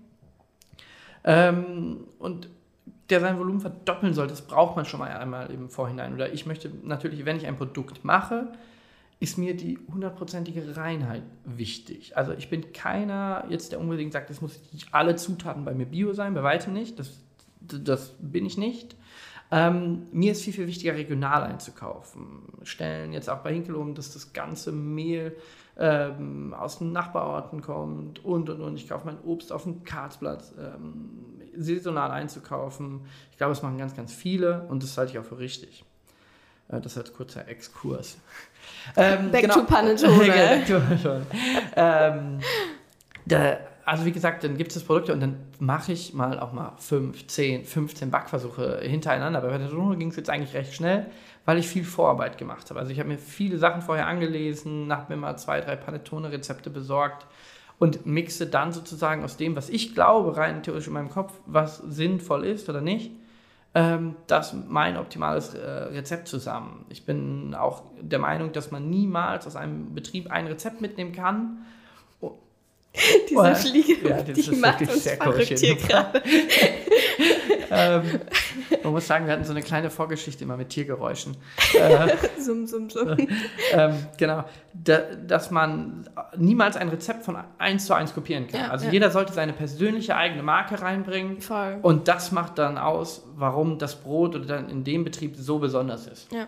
Ähm, 1.23 2.05
und 2.17 2.49
der 3.09 3.19
sein 3.19 3.39
Volumen 3.39 3.59
verdoppeln 3.59 4.13
soll, 4.13 4.27
das 4.27 4.41
braucht 4.41 4.75
man 4.75 4.85
schon 4.85 4.99
mal 4.99 5.09
einmal 5.09 5.49
im 5.51 5.69
Vorhinein. 5.69 6.13
Oder 6.13 6.31
ich 6.31 6.45
möchte 6.45 6.71
natürlich, 6.83 7.25
wenn 7.25 7.37
ich 7.37 7.47
ein 7.47 7.55
Produkt 7.55 8.03
mache, 8.03 8.51
ist 9.19 9.37
mir 9.37 9.55
die 9.55 9.77
hundertprozentige 9.91 10.77
Reinheit 10.77 11.23
wichtig. 11.43 12.15
Also 12.15 12.31
ich 12.33 12.49
bin 12.49 12.71
keiner 12.71 13.45
jetzt, 13.49 13.71
der 13.71 13.79
unbedingt 13.79 14.13
sagt, 14.13 14.29
es 14.29 14.41
muss 14.41 14.59
alle 14.91 15.15
Zutaten 15.15 15.65
bei 15.65 15.73
mir 15.73 15.85
bio 15.85 16.13
sein, 16.13 16.33
bei 16.33 16.43
weitem 16.43 16.73
nicht. 16.73 16.99
Das, 16.99 17.19
das 17.59 18.13
bin 18.19 18.45
ich 18.45 18.57
nicht. 18.57 18.95
Ähm, 19.51 20.07
mir 20.11 20.33
ist 20.33 20.43
viel, 20.43 20.53
viel 20.53 20.67
wichtiger, 20.67 20.93
regional 20.93 21.43
einzukaufen. 21.43 22.43
Stellen 22.63 23.13
jetzt 23.13 23.29
auch 23.29 23.39
bei 23.39 23.53
Hinkel 23.53 23.75
um, 23.75 23.95
dass 23.95 24.13
das 24.13 24.33
ganze 24.33 24.71
Mehl 24.71 25.35
ähm, 25.77 26.53
aus 26.53 26.79
den 26.79 26.91
Nachbarorten 26.91 27.61
kommt 27.61 28.23
und 28.23 28.49
und 28.49 28.61
und. 28.61 28.75
Ich 28.75 28.87
kaufe 28.87 29.05
mein 29.05 29.19
Obst 29.23 29.51
auf 29.51 29.63
dem 29.63 29.83
Kartsplatz. 29.83 30.53
Ähm, 30.59 31.39
saisonal 31.55 32.11
einzukaufen. 32.11 33.01
Ich 33.31 33.37
glaube, 33.37 33.53
es 33.53 33.61
machen 33.61 33.77
ganz, 33.77 33.95
ganz 33.95 34.13
viele 34.13 34.65
und 34.69 34.83
das 34.83 34.97
halte 34.97 35.11
ich 35.13 35.19
auch 35.19 35.25
für 35.25 35.39
richtig. 35.39 35.83
Äh, 36.69 36.81
das 36.81 36.97
als 36.97 37.13
kurzer 37.13 37.47
Exkurs. 37.47 38.17
Ähm, 38.95 39.31
back, 39.31 39.41
genau. 39.41 39.55
to 39.55 39.63
back 39.63 40.65
to 40.67 40.79
Panettone. 40.79 41.25
ähm, 41.75 42.39
da, 43.25 43.57
also 43.89 44.05
wie 44.05 44.11
gesagt, 44.11 44.43
dann 44.43 44.55
gibt 44.55 44.69
es 44.69 44.75
das 44.75 44.83
Produkt 44.83 45.09
und 45.09 45.19
dann 45.19 45.37
mache 45.57 45.93
ich 45.93 46.13
mal 46.13 46.39
auch 46.39 46.53
mal 46.53 46.73
5, 46.77 47.25
10, 47.25 47.65
15 47.65 48.11
Backversuche 48.11 48.81
hintereinander. 48.83 49.41
Bei 49.41 49.47
Panettone 49.47 49.97
ging 49.97 50.09
es 50.09 50.15
jetzt 50.15 50.29
eigentlich 50.29 50.53
recht 50.53 50.75
schnell, 50.75 51.07
weil 51.45 51.57
ich 51.57 51.67
viel 51.67 51.83
Vorarbeit 51.83 52.37
gemacht 52.37 52.69
habe. 52.69 52.79
Also 52.79 52.91
ich 52.91 52.99
habe 52.99 53.09
mir 53.09 53.17
viele 53.17 53.57
Sachen 53.57 53.81
vorher 53.81 54.05
angelesen, 54.05 54.93
habe 54.93 55.15
mir 55.15 55.19
mal 55.19 55.37
zwei, 55.37 55.59
drei 55.59 55.75
Panettone-Rezepte 55.75 56.69
besorgt 56.69 57.25
und 57.79 58.05
mixe 58.05 58.45
dann 58.45 58.71
sozusagen 58.71 59.23
aus 59.23 59.37
dem, 59.37 59.55
was 59.55 59.69
ich 59.69 59.95
glaube, 59.95 60.37
rein 60.37 60.61
theoretisch 60.61 60.87
in 60.87 60.93
meinem 60.93 61.09
Kopf, 61.09 61.33
was 61.47 61.77
sinnvoll 61.77 62.45
ist 62.45 62.69
oder 62.69 62.81
nicht, 62.81 63.11
ähm, 63.73 64.17
das 64.27 64.53
mein 64.67 64.97
optimales 64.97 65.55
äh, 65.55 65.67
Rezept 65.67 66.27
zusammen. 66.27 66.85
Ich 66.89 67.07
bin 67.07 67.55
auch 67.55 67.81
der 67.99 68.19
Meinung, 68.19 68.51
dass 68.51 68.69
man 68.69 68.87
niemals 68.87 69.47
aus 69.47 69.55
einem 69.55 69.95
Betrieb 69.95 70.29
ein 70.29 70.45
Rezept 70.45 70.79
mitnehmen 70.79 71.11
kann. 71.11 71.65
Diese 73.29 73.39
oder, 73.39 73.55
Fliege, 73.55 74.09
ja, 74.09 74.21
die 74.23 74.55
macht 74.55 74.81
uns 74.81 75.03
sehr 75.03 75.17
verrückt 75.17 75.59
hier 75.59 75.75
gerade. 75.75 76.21
ähm, 77.69 78.19
man 78.83 78.93
muss 78.93 79.05
sagen, 79.05 79.25
wir 79.27 79.33
hatten 79.33 79.43
so 79.43 79.51
eine 79.51 79.61
kleine 79.61 79.91
Vorgeschichte 79.91 80.43
immer 80.43 80.57
mit 80.57 80.69
Tiergeräuschen. 80.69 81.37
Äh, 81.77 82.15
summ, 82.39 82.65
summ, 82.65 82.89
summ. 82.89 83.15
Ähm, 83.71 83.93
genau, 84.17 84.43
da, 84.73 85.01
dass 85.27 85.51
man 85.51 86.09
niemals 86.35 86.77
ein 86.77 86.89
Rezept 86.89 87.23
von 87.23 87.37
eins 87.59 87.85
zu 87.85 87.93
eins 87.93 88.13
kopieren 88.13 88.47
kann. 88.47 88.61
Ja, 88.61 88.69
also 88.69 88.87
ja. 88.87 88.91
jeder 88.91 89.11
sollte 89.11 89.33
seine 89.33 89.53
persönliche 89.53 90.15
eigene 90.15 90.41
Marke 90.41 90.81
reinbringen. 90.81 91.41
Voll. 91.41 91.77
Und 91.83 92.07
das 92.07 92.31
macht 92.31 92.57
dann 92.57 92.79
aus, 92.79 93.23
warum 93.35 93.77
das 93.77 94.01
Brot 94.01 94.35
oder 94.35 94.45
dann 94.45 94.69
in 94.69 94.83
dem 94.83 95.03
Betrieb 95.03 95.35
so 95.35 95.59
besonders 95.59 96.07
ist. 96.07 96.31
Ja. 96.31 96.47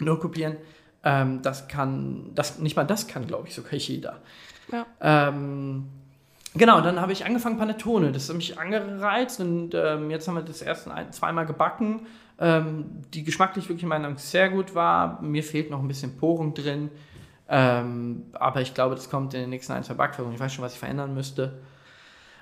Nur 0.00 0.18
kopieren, 0.18 0.56
ähm, 1.04 1.40
das 1.42 1.68
kann, 1.68 2.32
das, 2.34 2.58
nicht 2.58 2.76
mal 2.76 2.84
das 2.84 3.06
kann, 3.06 3.26
glaube 3.26 3.46
ich, 3.46 3.54
sogar 3.54 3.74
jeder. 3.74 4.20
Ähm, 5.00 5.86
Genau, 6.56 6.80
dann 6.80 7.00
habe 7.00 7.12
ich 7.12 7.26
angefangen 7.26 7.58
Panettone. 7.58 8.12
Das 8.12 8.28
hat 8.28 8.36
mich 8.36 8.58
angereizt 8.58 9.40
und 9.40 9.74
ähm, 9.74 10.10
jetzt 10.10 10.26
haben 10.26 10.36
wir 10.36 10.42
das 10.42 10.62
erste 10.62 10.92
ein, 10.92 11.12
zweimal 11.12 11.44
gebacken, 11.44 12.06
ähm, 12.38 12.86
die 13.12 13.24
geschmacklich 13.24 13.68
wirklich 13.68 13.82
in 13.82 13.90
meiner 13.90 14.04
Meinung 14.04 14.18
sehr 14.18 14.48
gut 14.48 14.74
war. 14.74 15.20
Mir 15.20 15.42
fehlt 15.42 15.70
noch 15.70 15.80
ein 15.80 15.88
bisschen 15.88 16.16
Porung 16.16 16.54
drin, 16.54 16.90
ähm, 17.48 18.22
aber 18.32 18.62
ich 18.62 18.72
glaube, 18.72 18.94
das 18.94 19.10
kommt 19.10 19.34
in 19.34 19.40
den 19.40 19.50
nächsten 19.50 19.74
ein, 19.74 19.84
zwei 19.84 19.94
Backversuchen. 19.94 20.34
Ich 20.34 20.40
weiß 20.40 20.54
schon, 20.54 20.64
was 20.64 20.72
ich 20.72 20.78
verändern 20.78 21.12
müsste. 21.12 21.58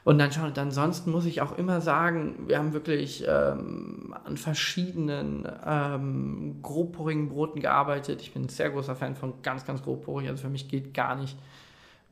Und 0.05 0.19
dann 0.19 0.31
schon, 0.31 0.53
ansonsten 0.57 1.11
muss 1.11 1.25
ich 1.25 1.41
auch 1.41 1.57
immer 1.59 1.81
sagen, 1.81 2.35
wir 2.47 2.59
haben 2.59 2.73
wirklich 2.73 3.25
ähm, 3.27 4.15
an 4.25 4.37
verschiedenen 4.37 5.49
ähm, 5.67 6.59
grobporigen 6.63 7.31
Broten 7.31 7.61
gearbeitet. 7.61 8.21
Ich 8.21 8.33
bin 8.33 8.45
ein 8.45 8.49
sehr 8.49 8.71
großer 8.71 8.95
Fan 8.95 9.17
von 9.17 9.43
ganz, 9.43 9.65
ganz 9.65 9.83
grobporig. 9.83 10.29
Also 10.29 10.43
für 10.43 10.51
mich 10.51 10.69
geht 10.69 10.95
gar 10.95 11.17
nicht 11.17 11.37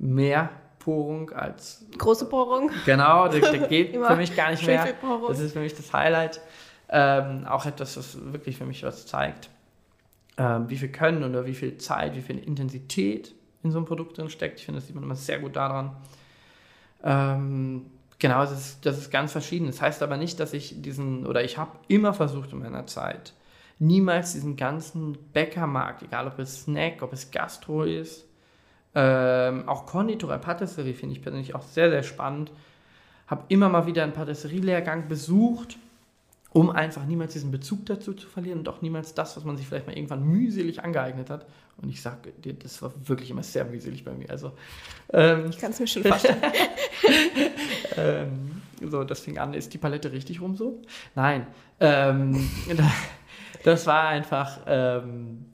mehr 0.03 0.51
Porung 0.79 1.31
als. 1.31 1.85
Große 1.97 2.27
Porung. 2.27 2.71
Genau, 2.85 3.29
der, 3.29 3.41
der 3.41 3.69
geht 3.69 3.93
für 3.93 4.17
mich 4.17 4.37
gar 4.37 4.51
nicht 4.51 4.67
mehr. 4.67 4.95
Das 5.29 5.39
ist 5.39 5.53
für 5.53 5.61
mich 5.61 5.75
das 5.75 5.93
Highlight. 5.93 6.41
Ähm, 6.89 7.47
auch 7.47 7.65
etwas, 7.65 7.97
was 7.97 8.33
wirklich 8.33 8.59
für 8.59 8.67
mich 8.67 8.83
was 8.83 9.07
zeigt. 9.07 9.49
Ähm, 10.37 10.69
wie 10.69 10.77
viel 10.77 10.91
Können 10.91 11.25
oder 11.25 11.47
wie 11.47 11.55
viel 11.55 11.79
Zeit, 11.79 12.15
wie 12.17 12.21
viel 12.21 12.39
Intensität 12.39 13.35
in 13.63 13.71
so 13.71 13.79
einem 13.79 13.87
Produkt 13.87 14.19
drin 14.19 14.29
steckt. 14.29 14.59
Ich 14.59 14.67
finde, 14.67 14.81
das 14.81 14.89
sieht 14.89 14.95
man 14.95 15.05
immer 15.05 15.15
sehr 15.15 15.39
gut 15.39 15.57
daran. 15.57 15.97
Ähm, 17.03 17.87
genau, 18.19 18.41
das 18.41 18.53
ist, 18.53 18.85
das 18.85 18.99
ist 18.99 19.11
ganz 19.11 19.33
verschieden. 19.33 19.67
Das 19.67 19.81
heißt 19.81 20.03
aber 20.03 20.17
nicht, 20.17 20.41
dass 20.41 20.53
ich 20.53 20.83
diesen, 20.83 21.27
oder 21.27 21.43
ich 21.45 21.57
habe 21.59 21.79
immer 21.89 22.13
versucht 22.13 22.53
in 22.53 22.59
meiner 22.59 22.87
Zeit, 22.87 23.33
niemals 23.79 24.33
diesen 24.33 24.57
ganzen 24.57 25.17
Bäckermarkt, 25.33 26.03
egal 26.03 26.27
ob 26.27 26.39
es 26.39 26.63
Snack, 26.63 27.03
ob 27.03 27.13
es 27.13 27.31
Gastro 27.31 27.85
ist, 27.85 28.27
ähm, 28.95 29.69
auch 29.69 29.87
Konditorei, 29.87 30.39
Patisserie 30.39 30.95
finde 30.95 31.15
ich 31.15 31.23
persönlich 31.23 31.55
auch 31.55 31.63
sehr, 31.63 31.91
sehr 31.91 32.03
spannend. 32.03 32.53
Habe 33.27 33.45
immer 33.49 33.69
mal 33.69 33.87
wieder 33.87 34.03
einen 34.03 34.13
Patisserie-Lehrgang 34.13 35.09
besucht, 35.09 35.79
um 36.51 36.69
einfach 36.69 37.07
niemals 37.07 37.33
diesen 37.33 37.51
Bezug 37.51 37.87
dazu 37.87 38.13
zu 38.13 38.29
verlieren 38.29 38.59
und 38.59 38.69
auch 38.69 38.83
niemals 38.83 39.15
das, 39.15 39.37
was 39.37 39.45
man 39.45 39.57
sich 39.57 39.67
vielleicht 39.67 39.87
mal 39.87 39.97
irgendwann 39.97 40.23
mühselig 40.23 40.83
angeeignet 40.85 41.31
hat. 41.31 41.47
Und 41.81 41.89
ich 41.89 42.03
sage 42.03 42.33
dir, 42.33 42.53
das 42.53 42.83
war 42.83 42.93
wirklich 43.09 43.31
immer 43.31 43.43
sehr 43.43 43.65
mühselig 43.65 44.05
bei 44.05 44.13
mir. 44.13 44.29
Also, 44.29 44.53
ähm, 45.13 45.47
ich 45.49 45.59
kann 45.59 45.71
es 45.71 45.81
mir 45.81 45.87
schon 45.87 46.05
vorstellen. 46.05 46.43
ähm, 47.97 48.63
so, 48.91 49.05
das 49.05 49.21
fing 49.21 49.39
an, 49.39 49.55
ist 49.55 49.73
die 49.73 49.79
Palette 49.79 50.13
richtig 50.13 50.43
rum 50.43 50.55
so? 50.55 50.83
Nein. 51.15 51.47
Ähm, 51.81 52.51
das 53.65 53.87
war 53.87 54.09
einfach 54.09 54.61
ähm, 54.67 55.47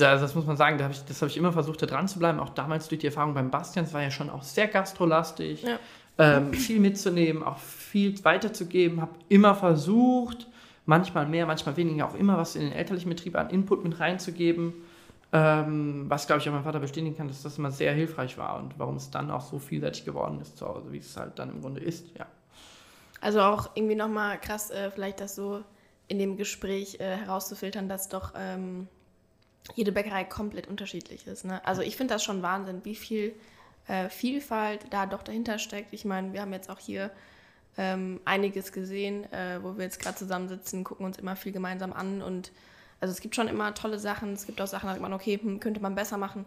das, 0.00 0.20
das 0.20 0.34
muss 0.34 0.46
man 0.46 0.56
sagen, 0.56 0.78
da 0.78 0.84
hab 0.84 0.92
ich, 0.92 1.04
das 1.04 1.20
habe 1.22 1.30
ich 1.30 1.36
immer 1.36 1.52
versucht, 1.52 1.82
da 1.82 1.86
dran 1.86 2.08
zu 2.08 2.18
bleiben. 2.18 2.40
Auch 2.40 2.50
damals 2.50 2.88
durch 2.88 3.00
die 3.00 3.06
Erfahrung 3.06 3.34
beim 3.34 3.50
Bastian, 3.50 3.84
es 3.84 3.92
war 3.92 4.02
ja 4.02 4.10
schon 4.10 4.30
auch 4.30 4.42
sehr 4.42 4.68
gastrolastig, 4.68 5.62
ja. 5.62 5.78
ähm, 6.18 6.52
viel 6.52 6.80
mitzunehmen, 6.80 7.42
auch 7.42 7.58
viel 7.58 8.22
weiterzugeben. 8.24 9.00
Habe 9.00 9.12
immer 9.28 9.54
versucht, 9.54 10.46
manchmal 10.86 11.26
mehr, 11.26 11.46
manchmal 11.46 11.76
weniger, 11.76 12.06
auch 12.06 12.14
immer 12.14 12.36
was 12.36 12.56
in 12.56 12.62
den 12.62 12.72
elterlichen 12.72 13.08
Betrieb 13.08 13.36
an 13.36 13.50
Input 13.50 13.84
mit 13.84 14.00
reinzugeben. 14.00 14.74
Ähm, 15.32 16.06
was, 16.08 16.26
glaube 16.26 16.40
ich, 16.42 16.48
auch 16.48 16.52
mein 16.52 16.64
Vater 16.64 16.80
bestätigen 16.80 17.16
kann, 17.16 17.28
dass 17.28 17.42
das 17.42 17.56
immer 17.56 17.70
sehr 17.70 17.92
hilfreich 17.92 18.36
war 18.36 18.58
und 18.58 18.76
warum 18.78 18.96
es 18.96 19.10
dann 19.10 19.30
auch 19.30 19.42
so 19.42 19.60
vielseitig 19.60 20.04
geworden 20.04 20.40
ist 20.40 20.58
zu 20.58 20.66
Hause, 20.66 20.90
wie 20.90 20.98
es 20.98 21.16
halt 21.16 21.38
dann 21.38 21.50
im 21.50 21.60
Grunde 21.60 21.80
ist, 21.80 22.06
ja. 22.18 22.26
Also 23.20 23.40
auch 23.40 23.70
irgendwie 23.74 23.94
nochmal 23.94 24.40
krass, 24.40 24.70
äh, 24.70 24.90
vielleicht 24.90 25.20
das 25.20 25.36
so 25.36 25.62
in 26.08 26.18
dem 26.18 26.36
Gespräch 26.36 26.98
äh, 26.98 27.16
herauszufiltern, 27.16 27.88
dass 27.88 28.08
doch 28.08 28.32
ähm, 28.36 28.88
jede 29.74 29.92
Bäckerei 29.92 30.24
komplett 30.24 30.68
unterschiedlich 30.68 31.26
ist. 31.26 31.44
Ne? 31.44 31.64
Also 31.66 31.82
ich 31.82 31.96
finde 31.96 32.14
das 32.14 32.24
schon 32.24 32.42
Wahnsinn, 32.42 32.84
wie 32.84 32.94
viel 32.94 33.34
äh, 33.86 34.08
Vielfalt 34.08 34.86
da 34.90 35.06
doch 35.06 35.22
dahinter 35.22 35.58
steckt. 35.58 35.92
Ich 35.92 36.04
meine, 36.04 36.32
wir 36.32 36.40
haben 36.42 36.52
jetzt 36.52 36.70
auch 36.70 36.78
hier 36.78 37.10
ähm, 37.76 38.20
einiges 38.24 38.72
gesehen, 38.72 39.30
äh, 39.32 39.62
wo 39.62 39.76
wir 39.76 39.84
jetzt 39.84 40.00
gerade 40.00 40.16
zusammensitzen, 40.16 40.84
gucken 40.84 41.06
uns 41.06 41.18
immer 41.18 41.36
viel 41.36 41.52
gemeinsam 41.52 41.92
an 41.92 42.22
und 42.22 42.52
also 43.00 43.12
es 43.12 43.20
gibt 43.20 43.34
schon 43.34 43.48
immer 43.48 43.74
tolle 43.74 43.98
Sachen, 43.98 44.34
es 44.34 44.46
gibt 44.46 44.60
auch 44.60 44.66
Sachen, 44.66 44.86
da 44.86 44.92
denkt 44.92 45.02
man, 45.02 45.14
okay, 45.14 45.38
hm, 45.40 45.58
könnte 45.58 45.80
man 45.80 45.94
besser 45.94 46.18
machen. 46.18 46.44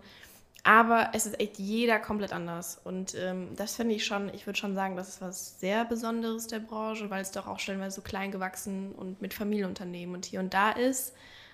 Aber 0.64 1.10
es 1.14 1.26
ist 1.26 1.40
echt 1.40 1.58
jeder 1.58 2.00
komplett 2.00 2.32
anders. 2.32 2.80
Und 2.84 3.16
ähm, 3.16 3.50
das 3.58 3.76
finde 3.76 3.96
ich 3.96 4.06
schon, 4.06 4.34
ich 4.34 4.46
würde 4.46 4.58
schon 4.58 4.76
sagen, 4.76 4.96
das 4.96 5.10
ist 5.10 5.22
was 5.22 5.60
sehr 5.60 5.84
Besonderes 5.84 6.48
der 6.48 6.60
Branche, 6.60 7.10
weil 7.10 7.22
es 7.22 7.32
doch 7.32 7.48
auch 7.48 7.60
stellenweise 7.60 7.98
so 7.98 8.02
klein 8.02 8.32
gewachsen 8.32 8.94
und 8.94 9.22
mit 9.22 9.34
Familienunternehmen 9.34 10.16
und 10.16 10.26
hier 10.26 10.40
und 10.40 10.54
da 10.54 10.72
ist. 10.72 11.14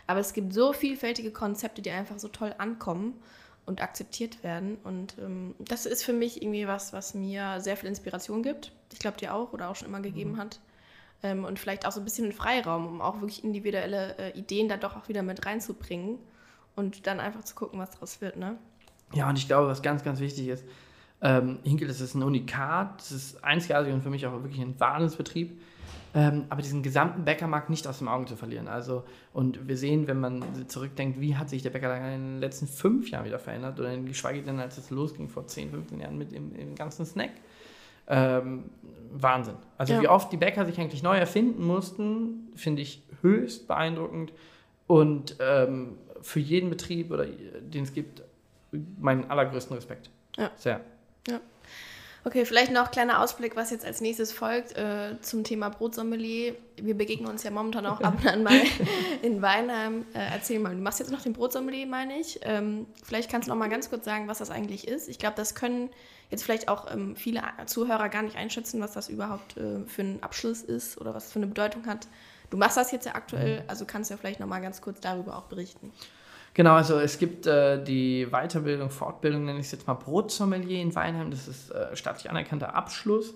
Aber 0.09 0.21
es 0.21 0.33
gibt 0.33 0.53
so 0.53 0.73
vielfältige 0.73 1.29
Konzepte, 1.29 1.83
die 1.83 1.91
einfach 1.91 2.17
so 2.17 2.29
toll 2.29 2.55
ankommen 2.57 3.13
und 3.67 3.83
akzeptiert 3.83 4.43
werden. 4.43 4.79
Und 4.83 5.15
ähm, 5.19 5.53
das 5.59 5.85
ist 5.85 6.03
für 6.03 6.13
mich 6.13 6.41
irgendwie 6.41 6.67
was, 6.67 6.93
was 6.93 7.13
mir 7.13 7.61
sehr 7.61 7.77
viel 7.77 7.89
Inspiration 7.89 8.41
gibt. 8.41 8.71
Ich 8.91 8.97
glaube, 8.97 9.17
dir 9.17 9.35
auch 9.35 9.53
oder 9.53 9.69
auch 9.69 9.75
schon 9.75 9.87
immer 9.87 9.99
gegeben 9.99 10.31
mhm. 10.31 10.37
hat. 10.37 10.59
Ähm, 11.21 11.45
und 11.45 11.59
vielleicht 11.59 11.85
auch 11.85 11.91
so 11.91 12.01
ein 12.01 12.05
bisschen 12.05 12.31
Freiraum, 12.31 12.87
um 12.87 13.01
auch 13.01 13.21
wirklich 13.21 13.43
individuelle 13.43 14.17
äh, 14.17 14.31
Ideen 14.35 14.67
da 14.67 14.77
doch 14.77 14.97
auch 14.97 15.09
wieder 15.09 15.21
mit 15.21 15.45
reinzubringen 15.45 16.17
und 16.75 17.05
dann 17.05 17.19
einfach 17.19 17.43
zu 17.43 17.53
gucken, 17.53 17.77
was 17.77 17.91
daraus 17.91 18.19
wird. 18.19 18.35
Ne? 18.35 18.57
Ja, 19.13 19.29
und 19.29 19.37
ich 19.37 19.45
glaube, 19.45 19.67
was 19.67 19.83
ganz, 19.83 20.03
ganz 20.03 20.19
wichtig 20.19 20.47
ist, 20.47 20.65
ähm, 21.21 21.59
Hinkel, 21.63 21.87
das 21.87 22.01
ist 22.01 22.15
ein 22.15 22.23
Unikat, 22.23 22.99
das 22.99 23.11
ist 23.11 23.43
einzigartig 23.43 23.93
und 23.93 24.01
für 24.01 24.09
mich 24.09 24.25
auch 24.25 24.31
wirklich 24.41 24.59
ein 24.59 24.79
Wahnsinnsbetrieb. 24.79 25.61
Ähm, 26.15 26.45
aber 26.49 26.61
diesen 26.61 26.81
gesamten 26.81 27.23
Bäckermarkt 27.23 27.69
nicht 27.69 27.85
aus 27.87 27.99
dem 27.99 28.07
Auge 28.07 28.25
zu 28.25 28.35
verlieren. 28.35 28.67
Also, 28.67 29.03
und 29.31 29.67
wir 29.67 29.77
sehen, 29.77 30.07
wenn 30.07 30.19
man 30.19 30.43
zurückdenkt, 30.67 31.19
wie 31.21 31.35
hat 31.35 31.49
sich 31.49 31.61
der 31.61 31.69
Bäcker 31.69 31.95
in 32.13 32.33
den 32.33 32.39
letzten 32.39 32.67
fünf 32.67 33.09
Jahren 33.11 33.25
wieder 33.25 33.37
verändert 33.37 33.79
oder 33.79 33.95
geschweige 33.97 34.41
denn, 34.41 34.59
als 34.59 34.77
es 34.77 34.89
losging 34.89 35.29
vor 35.29 35.45
10, 35.45 35.69
15 35.71 35.99
Jahren 35.99 36.17
mit 36.17 36.31
dem, 36.31 36.53
dem 36.53 36.75
ganzen 36.75 37.05
Snack. 37.05 37.31
Ähm, 38.07 38.65
Wahnsinn. 39.11 39.55
Also, 39.77 39.93
ja. 39.93 40.01
wie 40.01 40.07
oft 40.07 40.31
die 40.31 40.37
Bäcker 40.37 40.65
sich 40.65 40.79
eigentlich 40.79 41.03
neu 41.03 41.17
erfinden 41.17 41.63
mussten, 41.63 42.51
finde 42.55 42.81
ich 42.81 43.03
höchst 43.21 43.67
beeindruckend. 43.67 44.33
Und 44.87 45.35
ähm, 45.39 45.97
für 46.21 46.39
jeden 46.39 46.71
Betrieb, 46.71 47.11
oder 47.11 47.25
den 47.25 47.83
es 47.83 47.93
gibt, 47.93 48.23
meinen 48.99 49.29
allergrößten 49.29 49.75
Respekt. 49.75 50.09
Ja. 50.37 50.49
Sehr. 50.55 50.81
Ja. 51.27 51.39
Okay, 52.25 52.43
vielleicht 52.45 52.71
noch 52.73 52.91
kleiner 52.91 53.21
Ausblick, 53.21 53.55
was 53.55 53.71
jetzt 53.71 53.85
als 53.85 54.01
nächstes 54.01 54.33
folgt 54.33 54.75
äh, 54.77 55.15
zum 55.21 55.45
Thema 55.45 55.69
Brotsommelier. 55.69 56.53
Wir 56.75 56.97
begegnen 56.97 57.29
uns 57.29 57.43
ja 57.43 57.51
momentan 57.51 57.85
auch 57.85 58.01
ab 58.01 58.15
und 58.19 58.27
an 58.27 58.43
mal 58.43 58.61
in 59.21 59.41
Weinheim. 59.41 60.05
Äh, 60.13 60.33
erzähl 60.33 60.59
mal, 60.59 60.75
du 60.75 60.81
machst 60.81 60.99
jetzt 60.99 61.11
noch 61.11 61.21
den 61.21 61.31
Brotsommelier, 61.31 61.87
meine 61.87 62.19
ich. 62.19 62.39
Ähm, 62.43 62.87
vielleicht 63.03 63.31
kannst 63.31 63.47
du 63.47 63.51
noch 63.51 63.57
mal 63.57 63.69
ganz 63.69 63.89
kurz 63.89 64.03
sagen, 64.03 64.27
was 64.27 64.39
das 64.39 64.51
eigentlich 64.51 64.85
ist. 64.85 65.07
Ich 65.07 65.17
glaube, 65.17 65.35
das 65.37 65.55
können 65.55 65.89
jetzt 66.29 66.43
vielleicht 66.43 66.67
auch 66.67 66.91
ähm, 66.91 67.15
viele 67.15 67.41
Zuhörer 67.65 68.09
gar 68.09 68.21
nicht 68.21 68.35
einschätzen, 68.35 68.81
was 68.81 68.91
das 68.91 69.07
überhaupt 69.07 69.55
äh, 69.55 69.85
für 69.87 70.01
ein 70.01 70.21
Abschluss 70.21 70.61
ist 70.61 70.99
oder 70.99 71.13
was 71.13 71.27
es 71.27 71.31
für 71.31 71.39
eine 71.39 71.47
Bedeutung 71.47 71.85
hat. 71.87 72.07
Du 72.49 72.57
machst 72.57 72.75
das 72.75 72.91
jetzt 72.91 73.05
ja 73.05 73.15
aktuell, 73.15 73.61
mhm. 73.61 73.69
also 73.69 73.85
kannst 73.85 74.09
du 74.09 74.15
ja 74.15 74.17
vielleicht 74.17 74.41
noch 74.41 74.47
mal 74.47 74.59
ganz 74.59 74.81
kurz 74.81 74.99
darüber 74.99 75.37
auch 75.37 75.45
berichten. 75.45 75.93
Genau, 76.59 76.73
also 76.73 76.99
es 76.99 77.17
gibt 77.17 77.47
äh, 77.47 77.81
die 77.81 78.27
Weiterbildung, 78.31 78.89
Fortbildung, 78.89 79.45
nenne 79.45 79.59
ich 79.59 79.67
es 79.67 79.71
jetzt 79.71 79.87
mal 79.87 79.93
Brotsommelier 79.93 80.81
in 80.81 80.93
Weinheim. 80.93 81.31
Das 81.31 81.47
ist 81.47 81.71
äh, 81.71 81.95
staatlich 81.95 82.29
anerkannter 82.29 82.75
Abschluss. 82.75 83.33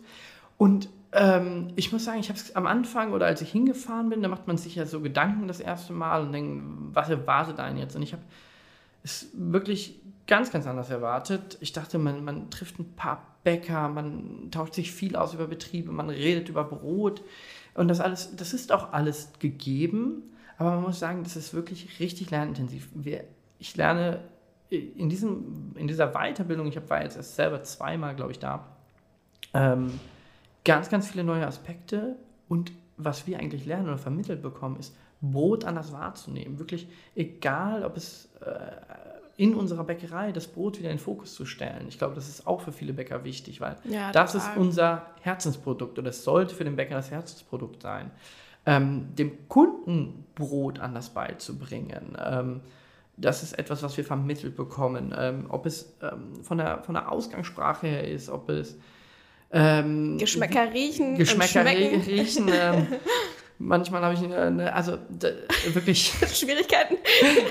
Und 0.58 0.90
ähm, 1.14 1.70
ich 1.78 1.94
muss 1.94 2.04
sagen, 2.04 2.20
ich 2.20 2.28
habe 2.28 2.38
es 2.38 2.54
am 2.54 2.68
Anfang 2.68 3.14
oder 3.14 3.26
als 3.26 3.40
ich 3.40 3.50
hingefahren 3.50 4.10
bin, 4.10 4.22
da 4.22 4.28
macht 4.28 4.48
man 4.48 4.58
sich 4.58 4.76
ja 4.76 4.86
so 4.86 5.00
Gedanken 5.00 5.48
das 5.48 5.62
erste 5.62 5.94
Mal 5.94 6.22
und 6.24 6.34
denkt, 6.34 6.66
was 6.94 7.10
erwartet 7.10 7.62
einen 7.62 7.78
jetzt? 7.78 7.96
Und 7.96 8.04
ich 8.04 8.12
habe 8.12 8.24
es 9.04 9.30
wirklich 9.32 10.02
ganz, 10.28 10.52
ganz 10.52 10.68
anders 10.68 10.90
erwartet. 10.90 11.58
Ich 11.62 11.72
dachte, 11.72 12.00
man, 12.00 12.26
man 12.26 12.50
trifft 12.50 12.78
ein 12.78 12.94
paar 12.94 13.26
Bäcker, 13.46 13.88
man 13.88 14.52
tauscht 14.52 14.74
sich 14.74 14.92
viel 14.92 15.16
aus 15.16 15.34
über 15.34 15.48
Betriebe, 15.48 15.94
man 15.94 16.10
redet 16.10 16.50
über 16.50 16.66
Brot. 16.66 17.22
Und 17.74 17.88
das 17.88 18.02
alles, 18.02 18.36
das 18.36 18.54
ist 18.54 18.74
auch 18.74 18.92
alles 18.92 19.32
gegeben. 19.40 20.24
Aber 20.58 20.72
man 20.72 20.84
muss 20.84 21.00
sagen, 21.00 21.24
das 21.24 21.36
ist 21.36 21.54
wirklich 21.54 22.00
richtig 22.00 22.32
lernintensiv. 22.32 22.90
Wir, 22.94 23.26
ich 23.60 23.76
lerne 23.76 24.20
in, 24.70 25.10
diesem, 25.10 25.74
in 25.76 25.88
dieser 25.88 26.14
Weiterbildung, 26.14 26.68
ich 26.68 26.90
war 26.90 27.04
jetzt 27.04 27.18
erst 27.18 27.36
selber 27.36 27.64
zweimal, 27.64 28.16
glaube 28.16 28.32
ich, 28.32 28.40
da, 28.40 28.66
ähm, 29.54 30.00
ganz, 30.66 30.90
ganz 30.90 31.10
viele 31.10 31.24
neue 31.24 31.46
Aspekte. 31.46 32.16
Und 32.48 32.72
was 32.98 33.28
wir 33.28 33.40
eigentlich 33.40 33.66
lernen 33.66 33.88
oder 33.88 33.98
vermittelt 33.98 34.42
bekommen, 34.42 34.78
ist, 34.78 34.96
Brot 35.22 35.64
anders 35.64 35.94
wahrzunehmen. 35.94 36.60
Wirklich 36.60 36.88
egal, 37.16 37.86
ob 37.86 37.96
es 37.96 38.30
äh, 38.42 39.42
in 39.42 39.56
unserer 39.56 39.84
Bäckerei 39.84 40.32
das 40.32 40.48
Brot 40.48 40.80
wieder 40.80 40.90
in 40.90 40.98
den 40.98 41.04
Fokus 41.04 41.34
zu 41.34 41.46
stellen. 41.46 41.88
Ich 41.88 41.98
glaube, 41.98 42.14
das 42.14 42.28
ist 42.28 42.46
auch 42.46 42.62
für 42.62 42.72
viele 42.72 42.94
Bäcker 42.94 43.24
wichtig, 43.24 43.62
weil 43.62 43.78
ja, 43.86 44.12
das 44.12 44.36
ist 44.36 44.48
unser 44.58 45.08
Herzensprodukt 45.22 45.98
oder 45.98 46.10
es 46.10 46.24
sollte 46.24 46.54
für 46.54 46.66
den 46.66 46.76
Bäcker 46.76 46.96
das 46.96 47.10
Herzensprodukt 47.10 47.82
sein 47.82 48.12
ähm, 48.66 49.16
dem 49.16 49.48
Kunden 49.48 50.26
Brot 50.36 50.80
anders 50.80 51.10
beizubringen. 51.10 52.18
Ähm, 52.24 52.62
das 53.18 53.44
ist 53.44 53.54
etwas, 53.60 53.84
was 53.84 53.96
wir 53.98 54.04
vermittelt 54.04 54.56
bekommen. 54.56 55.14
Ähm, 55.18 55.46
ob 55.50 55.66
es 55.66 55.94
ähm, 56.02 56.44
von, 56.44 56.58
der, 56.58 56.84
von 56.84 56.96
der 56.96 57.12
Ausgangssprache 57.12 57.88
her 57.88 58.08
ist, 58.08 58.30
ob 58.30 58.50
es 58.50 58.78
ähm, 59.52 60.18
Geschmäcker 60.18 60.74
riechen. 60.74 61.16
Geschmäcker 61.16 61.64
riechen. 61.66 62.50
Ähm, 62.52 62.88
manchmal 63.60 64.02
habe 64.02 64.16
ich, 64.16 64.24
eine, 64.24 64.74
also 64.74 64.98
wirklich. 65.74 66.12
Schwierigkeiten. 66.34 66.98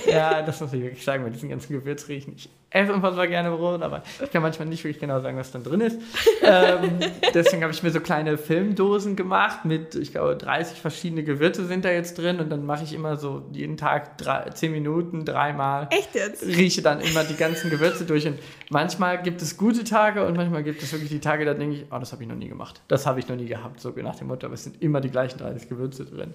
ja, 0.07 0.43
das 0.43 0.61
muss 0.61 0.73
ich 0.73 0.83
wirklich 0.83 1.05
sagen, 1.05 1.23
mit 1.23 1.35
diesen 1.35 1.49
ganzen 1.49 1.73
Gewürzriechen. 1.73 2.35
Ich 2.37 2.49
esse 2.73 2.93
unfassbar 2.93 3.27
gerne 3.27 3.51
Brot, 3.51 3.83
aber 3.83 4.03
ich 4.23 4.31
kann 4.31 4.43
manchmal 4.43 4.69
nicht 4.69 4.83
wirklich 4.85 5.01
genau 5.01 5.21
sagen, 5.21 5.37
was 5.37 5.51
dann 5.51 5.63
drin 5.63 5.81
ist. 5.81 5.99
ähm, 6.43 6.99
deswegen 7.35 7.63
habe 7.63 7.73
ich 7.73 7.83
mir 7.83 7.91
so 7.91 8.01
kleine 8.01 8.39
Filmdosen 8.39 9.17
gemacht 9.17 9.65
mit, 9.65 9.95
ich 9.95 10.13
glaube, 10.13 10.37
30 10.37 10.81
verschiedene 10.81 11.23
Gewürze 11.23 11.67
sind 11.67 11.85
da 11.85 11.91
jetzt 11.91 12.19
drin 12.19 12.41
und 12.41 12.51
dann 12.51 12.65
mache 12.67 12.85
ich 12.85 12.93
immer 12.93 13.17
so 13.17 13.45
jeden 13.53 13.77
Tag 13.77 14.19
drei, 14.19 14.51
10 14.51 14.73
Minuten, 14.73 15.25
dreimal. 15.25 15.89
Echt 15.91 16.15
jetzt? 16.15 16.45
Rieche 16.45 16.83
dann 16.83 17.01
immer 17.01 17.25
die 17.25 17.37
ganzen 17.37 17.71
Gewürze 17.71 18.05
durch 18.05 18.27
und 18.27 18.39
manchmal 18.71 19.23
gibt 19.23 19.43
es 19.43 19.57
gute 19.57 19.85
Tage 19.85 20.25
und 20.27 20.37
manchmal 20.37 20.63
gibt 20.63 20.83
es 20.83 20.93
wirklich 20.93 21.11
die 21.11 21.21
Tage, 21.21 21.45
da 21.45 21.55
denke 21.55 21.77
ich, 21.77 21.87
oh, 21.91 21.99
das 21.99 22.13
habe 22.13 22.23
ich 22.23 22.29
noch 22.29 22.37
nie 22.37 22.49
gemacht. 22.49 22.81
Das 22.89 23.07
habe 23.07 23.21
ich 23.21 23.29
noch 23.29 23.37
nie 23.37 23.47
gehabt, 23.47 23.81
so 23.81 23.91
nach 24.03 24.17
dem 24.17 24.29
Motto, 24.29 24.47
aber 24.47 24.55
es 24.55 24.65
sind 24.65 24.83
immer 24.83 25.01
die 25.01 25.11
gleichen 25.11 25.39
30 25.39 25.69
Gewürze 25.69 26.05
drin. 26.05 26.35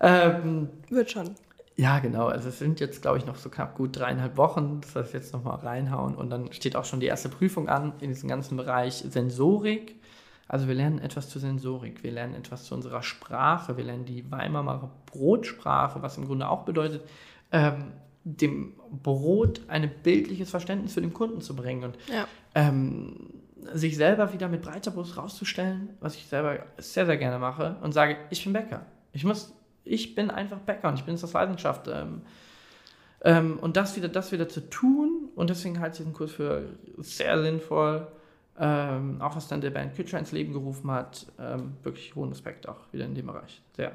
Ähm, 0.00 0.68
Wird 0.90 1.10
schon. 1.10 1.34
Ja, 1.76 1.98
genau. 2.00 2.26
Also 2.26 2.48
es 2.48 2.58
sind 2.58 2.80
jetzt, 2.80 3.02
glaube 3.02 3.18
ich, 3.18 3.26
noch 3.26 3.36
so 3.36 3.48
knapp 3.48 3.76
gut 3.76 3.98
dreieinhalb 3.98 4.36
Wochen. 4.36 4.80
Das 4.82 4.94
heißt, 4.94 5.14
jetzt 5.14 5.32
nochmal 5.32 5.56
reinhauen. 5.56 6.14
Und 6.14 6.30
dann 6.30 6.52
steht 6.52 6.76
auch 6.76 6.84
schon 6.84 7.00
die 7.00 7.06
erste 7.06 7.28
Prüfung 7.28 7.68
an 7.68 7.94
in 8.00 8.08
diesem 8.10 8.28
ganzen 8.28 8.56
Bereich 8.56 9.04
Sensorik. 9.08 9.96
Also 10.48 10.68
wir 10.68 10.74
lernen 10.74 10.98
etwas 10.98 11.30
zur 11.30 11.40
Sensorik, 11.40 12.02
wir 12.02 12.12
lernen 12.12 12.34
etwas 12.34 12.64
zu 12.64 12.74
unserer 12.74 13.02
Sprache, 13.02 13.78
wir 13.78 13.84
lernen 13.84 14.04
die 14.04 14.30
Weimarer 14.30 14.90
Brotsprache, 15.06 16.02
was 16.02 16.18
im 16.18 16.26
Grunde 16.26 16.46
auch 16.46 16.64
bedeutet, 16.64 17.02
ähm, 17.52 17.92
dem 18.24 18.74
Brot 19.02 19.62
ein 19.68 19.90
bildliches 20.02 20.50
Verständnis 20.50 20.92
für 20.92 21.00
den 21.00 21.14
Kunden 21.14 21.40
zu 21.40 21.56
bringen 21.56 21.84
und 21.84 21.98
ja. 22.12 22.26
ähm, 22.54 23.30
sich 23.72 23.96
selber 23.96 24.34
wieder 24.34 24.48
mit 24.48 24.60
breiter 24.60 24.90
Brust 24.90 25.16
rauszustellen, 25.16 25.90
was 26.00 26.16
ich 26.16 26.26
selber 26.26 26.58
sehr, 26.76 27.06
sehr 27.06 27.16
gerne 27.16 27.38
mache 27.38 27.76
und 27.80 27.92
sage, 27.92 28.16
ich 28.28 28.44
bin 28.44 28.52
Bäcker. 28.52 28.84
Ich 29.12 29.24
muss 29.24 29.54
ich 29.84 30.14
bin 30.14 30.30
einfach 30.30 30.58
Bäcker 30.58 30.88
und 30.88 30.94
ich 30.94 31.04
bin 31.04 31.14
es 31.14 31.24
aus 31.24 31.32
Leidenschaft. 31.32 31.88
Ähm, 31.88 32.22
ähm, 33.24 33.58
und 33.60 33.76
das 33.76 33.96
wieder, 33.96 34.08
das 34.08 34.32
wieder 34.32 34.48
zu 34.48 34.68
tun, 34.68 35.28
und 35.34 35.50
deswegen 35.50 35.80
halte 35.80 35.94
ich 35.94 35.98
diesen 35.98 36.12
Kurs 36.12 36.32
für 36.32 36.68
sehr 36.98 37.40
sinnvoll, 37.42 38.06
ähm, 38.58 39.20
auch 39.20 39.36
was 39.36 39.48
dann 39.48 39.60
der 39.60 39.70
Band 39.70 39.94
Kütscher 39.94 40.18
ins 40.18 40.32
Leben 40.32 40.52
gerufen 40.52 40.90
hat, 40.90 41.26
ähm, 41.38 41.74
wirklich 41.82 42.14
hohen 42.14 42.30
Respekt 42.30 42.68
auch 42.68 42.92
wieder 42.92 43.04
in 43.04 43.14
dem 43.14 43.26
Bereich. 43.26 43.62
Sehr. 43.76 43.92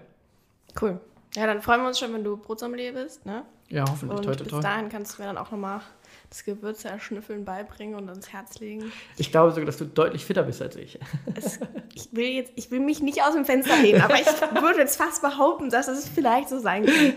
Cool. 0.81 0.99
Ja, 1.35 1.45
dann 1.45 1.61
freuen 1.61 1.81
wir 1.81 1.87
uns 1.87 1.99
schon, 1.99 2.13
wenn 2.13 2.23
du 2.23 2.37
Brotsommelier 2.37 2.93
bist, 2.93 3.25
ne? 3.25 3.43
Ja, 3.69 3.83
hoffentlich. 3.87 4.17
Und 4.17 4.25
toi, 4.25 4.35
toi, 4.35 4.45
toi. 4.45 4.55
bis 4.55 4.63
dahin 4.63 4.89
kannst 4.89 5.17
du 5.17 5.21
mir 5.21 5.27
dann 5.27 5.37
auch 5.37 5.51
nochmal 5.51 5.81
das 6.29 6.43
Gewürze 6.43 6.89
erschnüffeln 6.89 7.45
beibringen 7.45 7.95
und 7.95 8.09
ans 8.09 8.33
Herz 8.33 8.59
legen. 8.59 8.91
Ich 9.17 9.31
glaube 9.31 9.51
sogar, 9.51 9.65
dass 9.65 9.77
du 9.77 9.85
deutlich 9.85 10.25
fitter 10.25 10.43
bist 10.43 10.61
als 10.61 10.75
ich. 10.75 10.99
Es, 11.35 11.59
ich, 11.93 12.09
will 12.11 12.27
jetzt, 12.27 12.51
ich 12.55 12.69
will 12.69 12.79
mich 12.79 13.01
nicht 13.01 13.23
aus 13.23 13.33
dem 13.33 13.45
Fenster 13.45 13.77
lehnen, 13.81 14.01
aber 14.01 14.15
ich 14.15 14.25
würde 14.61 14.79
jetzt 14.79 14.97
fast 14.97 15.21
behaupten, 15.21 15.69
dass 15.69 15.87
es 15.87 16.07
vielleicht 16.07 16.49
so 16.49 16.59
sein 16.59 16.85
kann. 16.85 17.13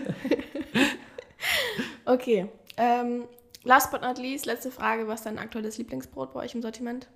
okay. 2.05 2.49
Ähm, 2.77 3.23
last 3.63 3.91
but 3.91 4.01
not 4.01 4.17
least, 4.17 4.45
letzte 4.45 4.71
Frage. 4.71 5.07
Was 5.07 5.21
ist 5.21 5.25
dein 5.25 5.39
aktuelles 5.39 5.77
Lieblingsbrot 5.77 6.33
bei 6.33 6.41
euch 6.41 6.55
im 6.55 6.61
Sortiment? 6.61 7.07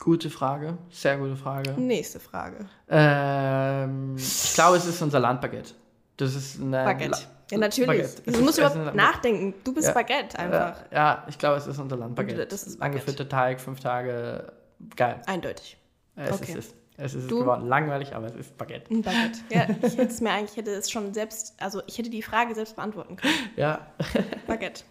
Gute 0.00 0.28
Frage, 0.28 0.76
sehr 0.90 1.16
gute 1.16 1.36
Frage. 1.36 1.72
Nächste 1.80 2.18
Frage. 2.20 2.68
Ähm, 2.88 4.16
ich 4.16 4.52
glaube, 4.54 4.76
es 4.76 4.84
ist 4.84 5.00
unser 5.00 5.20
Landbaguette. 5.20 5.74
Das 6.16 6.34
ist 6.34 6.60
eine 6.60 6.84
Baguette. 6.84 7.20
Ja, 7.50 7.58
natürlich. 7.58 7.86
Baguette. 7.88 8.22
Du 8.32 8.40
musst 8.42 8.58
überhaupt 8.58 8.94
nachdenken. 8.94 9.54
Du 9.64 9.74
bist 9.74 9.88
Ja. 9.88 9.94
Baguette 9.94 10.38
einfach. 10.38 10.76
Ja, 10.90 10.96
ja, 10.98 11.26
ich 11.28 11.38
glaube, 11.38 11.56
es 11.56 11.66
ist 11.66 11.78
unser 11.78 11.96
Landbaguette. 11.96 12.46
Das 12.46 12.62
ist 12.64 12.78
Baguette. 12.78 12.84
Angefüllter 13.00 13.28
Teig, 13.28 13.60
fünf 13.60 13.80
Tage. 13.80 14.52
Geil. 14.96 15.20
Eindeutig. 15.26 15.76
Es 16.16 16.32
Okay. 16.32 16.52
ist 16.52 16.58
es. 16.58 16.74
Es 16.96 17.14
ist 17.14 17.28
Du- 17.30 17.40
geworden. 17.40 17.66
Langweilig, 17.66 18.14
aber 18.14 18.26
es 18.28 18.36
ist 18.36 18.56
Baguette. 18.56 18.88
Ein 18.94 19.02
Baguette. 19.02 19.40
Ja, 19.50 19.66
ich 19.82 19.96
hätte 19.96 20.02
es 20.02 20.20
mir 20.20 20.30
eigentlich, 20.30 20.52
ich 20.52 20.56
hätte 20.58 20.70
es 20.70 20.90
schon 20.90 21.12
selbst, 21.12 21.54
also 21.60 21.82
ich 21.88 21.98
hätte 21.98 22.08
die 22.10 22.22
Frage 22.22 22.54
selbst 22.54 22.76
beantworten 22.76 23.16
können. 23.16 23.34
Ja, 23.56 23.86
Baguette. 24.46 24.84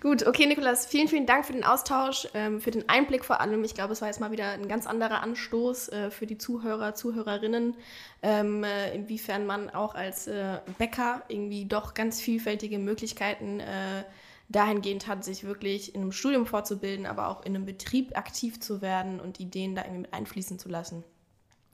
Gut, 0.00 0.26
okay, 0.26 0.46
Nikolas, 0.46 0.86
vielen, 0.86 1.06
vielen 1.08 1.26
Dank 1.26 1.44
für 1.44 1.52
den 1.52 1.64
Austausch, 1.64 2.26
ähm, 2.32 2.60
für 2.62 2.70
den 2.70 2.88
Einblick 2.88 3.24
vor 3.26 3.40
allem. 3.42 3.62
Ich 3.64 3.74
glaube, 3.74 3.92
es 3.92 4.00
war 4.00 4.08
jetzt 4.08 4.20
mal 4.20 4.30
wieder 4.32 4.50
ein 4.50 4.68
ganz 4.68 4.86
anderer 4.86 5.22
Anstoß 5.22 5.88
äh, 5.90 6.10
für 6.10 6.26
die 6.26 6.38
Zuhörer, 6.38 6.94
Zuhörerinnen, 6.94 7.74
ähm, 8.22 8.64
äh, 8.64 8.94
inwiefern 8.94 9.44
man 9.44 9.68
auch 9.68 9.94
als 9.94 10.26
äh, 10.26 10.60
Bäcker 10.78 11.22
irgendwie 11.28 11.66
doch 11.66 11.92
ganz 11.92 12.20
vielfältige 12.22 12.78
Möglichkeiten 12.78 13.60
äh, 13.60 14.04
dahingehend 14.48 15.08
hat, 15.08 15.24
sich 15.24 15.44
wirklich 15.44 15.94
in 15.94 16.00
einem 16.02 16.12
Studium 16.12 16.46
fortzubilden, 16.46 17.04
aber 17.06 17.28
auch 17.28 17.44
in 17.44 17.54
einem 17.54 17.66
Betrieb 17.66 18.16
aktiv 18.16 18.60
zu 18.60 18.80
werden 18.82 19.20
und 19.20 19.40
Ideen 19.40 19.74
da 19.74 19.82
irgendwie 19.82 20.02
mit 20.02 20.14
einfließen 20.14 20.58
zu 20.58 20.68
lassen 20.68 21.04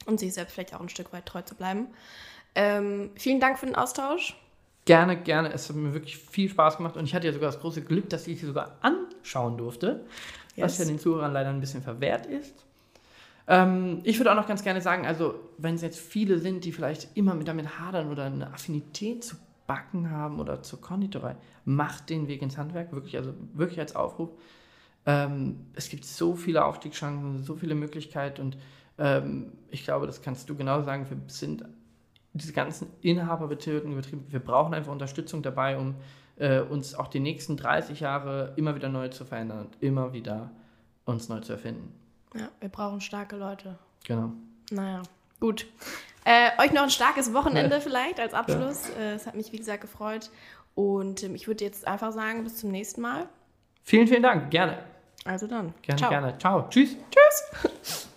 und 0.07 0.21
sich 0.21 0.33
selbst 0.35 0.53
vielleicht 0.55 0.75
auch 0.75 0.81
ein 0.81 0.89
Stück 0.89 1.13
weit 1.13 1.27
treu 1.27 1.43
zu 1.43 1.55
bleiben. 1.55 1.87
Ähm, 2.55 3.11
vielen 3.17 3.41
Dank 3.41 3.59
für 3.59 3.67
den 3.67 3.77
Austausch. 3.77 4.37
gerne, 4.85 5.17
gerne. 5.17 5.53
Es 5.53 5.69
hat 5.69 5.77
mir 5.77 5.93
wirklich 5.95 6.17
viel 6.17 6.49
Spaß 6.49 6.79
gemacht 6.79 6.97
und 6.97 7.05
ich 7.05 7.15
hatte 7.15 7.27
ja 7.27 7.33
sogar 7.33 7.51
das 7.51 7.61
große 7.61 7.83
Glück, 7.83 8.09
dass 8.11 8.27
ich 8.27 8.41
sie 8.41 8.47
sogar 8.47 8.77
anschauen 8.81 9.57
durfte, 9.57 10.05
was 10.57 10.77
Yes. 10.77 10.79
ja 10.79 10.85
den 10.87 10.99
Zuhörern 10.99 11.33
leider 11.33 11.51
ein 11.51 11.61
bisschen 11.61 11.83
verwehrt 11.83 12.27
ist. 12.27 12.65
Ähm, 13.47 14.01
ich 14.05 14.19
würde 14.19 14.33
auch 14.33 14.37
noch 14.37 14.49
ganz 14.49 14.63
gerne 14.63 14.81
sagen, 14.81 15.07
also 15.07 15.35
wenn 15.59 15.75
es 15.75 15.83
jetzt 15.83 15.99
viele 15.99 16.39
sind, 16.39 16.65
die 16.65 16.73
vielleicht 16.73 17.17
immer 17.17 17.35
mit 17.35 17.49
damit 17.49 17.79
hadern 17.79 18.11
oder 18.11 18.25
eine 18.25 18.53
Affinität 18.53 19.25
zu 19.25 19.37
Backen 19.67 20.11
haben 20.11 20.41
oder 20.41 20.63
zur 20.63 20.81
Konditorei, 20.81 21.37
macht 21.65 22.11
den 22.11 22.27
Weg 22.27 22.43
ins 22.43 22.59
Handwerk, 22.59 22.93
wirklich, 22.93 23.17
also 23.17 23.33
wirklich 23.55 23.79
als 23.79 23.95
Aufruf. 23.95 24.31
Ähm, 25.07 25.67
es 25.75 25.89
gibt 25.89 26.05
so 26.05 26.35
viele 26.35 26.65
Aufstiegschancen, 26.65 27.45
so 27.45 27.55
viele 27.55 27.75
Möglichkeiten 27.77 28.43
und 28.43 28.57
ähm, 29.01 29.53
ich 29.71 29.83
glaube, 29.83 30.07
das 30.07 30.23
kannst 30.23 30.49
du 30.49 30.55
genau 30.55 30.83
sagen, 30.83 31.07
wir 31.09 31.17
sind 31.27 31.65
diese 32.33 32.53
ganzen 32.53 32.89
inhaberbetriebenen 33.01 33.97
Betriebe, 33.97 34.23
wir 34.29 34.41
brauchen 34.41 34.75
einfach 34.75 34.93
Unterstützung 34.93 35.43
dabei, 35.43 35.79
um 35.79 35.97
äh, 36.37 36.61
uns 36.61 36.95
auch 36.95 37.09
die 37.09 37.19
nächsten 37.19 37.57
30 37.57 38.01
Jahre 38.01 38.53
immer 38.57 38.75
wieder 38.75 38.89
neu 38.89 39.09
zu 39.09 39.25
verändern 39.25 39.67
und 39.67 39.83
immer 39.83 40.13
wieder 40.13 40.51
uns 41.07 41.29
neu 41.29 41.41
zu 41.41 41.53
erfinden. 41.53 41.93
Ja, 42.35 42.49
wir 42.61 42.69
brauchen 42.69 43.01
starke 43.01 43.37
Leute. 43.37 43.79
Genau. 44.05 44.33
Naja, 44.71 45.03
gut. 45.41 45.67
Äh, 46.25 46.51
euch 46.63 46.73
noch 46.73 46.83
ein 46.83 46.91
starkes 46.91 47.33
Wochenende 47.33 47.81
vielleicht 47.81 48.21
als 48.21 48.35
Abschluss. 48.35 48.91
Äh, 48.91 49.15
es 49.15 49.27
hat 49.27 49.35
mich, 49.35 49.53
wie 49.53 49.59
gesagt, 49.59 49.81
gefreut. 49.81 50.31
Und 50.75 51.25
ähm, 51.25 51.35
ich 51.35 51.49
würde 51.49 51.65
jetzt 51.65 51.89
einfach 51.89 52.13
sagen, 52.13 52.45
bis 52.45 52.59
zum 52.59 52.71
nächsten 52.71 53.01
Mal. 53.01 53.29
Vielen, 53.83 54.07
vielen 54.07 54.23
Dank. 54.23 54.51
Gerne. 54.51 54.79
Also 55.25 55.47
dann. 55.47 55.75
Gerne, 55.83 55.99
Ciao. 55.99 56.11
gerne. 56.11 56.39
Ciao. 56.39 56.67
Tschüss. 56.69 56.97
Tschüss. 57.11 58.07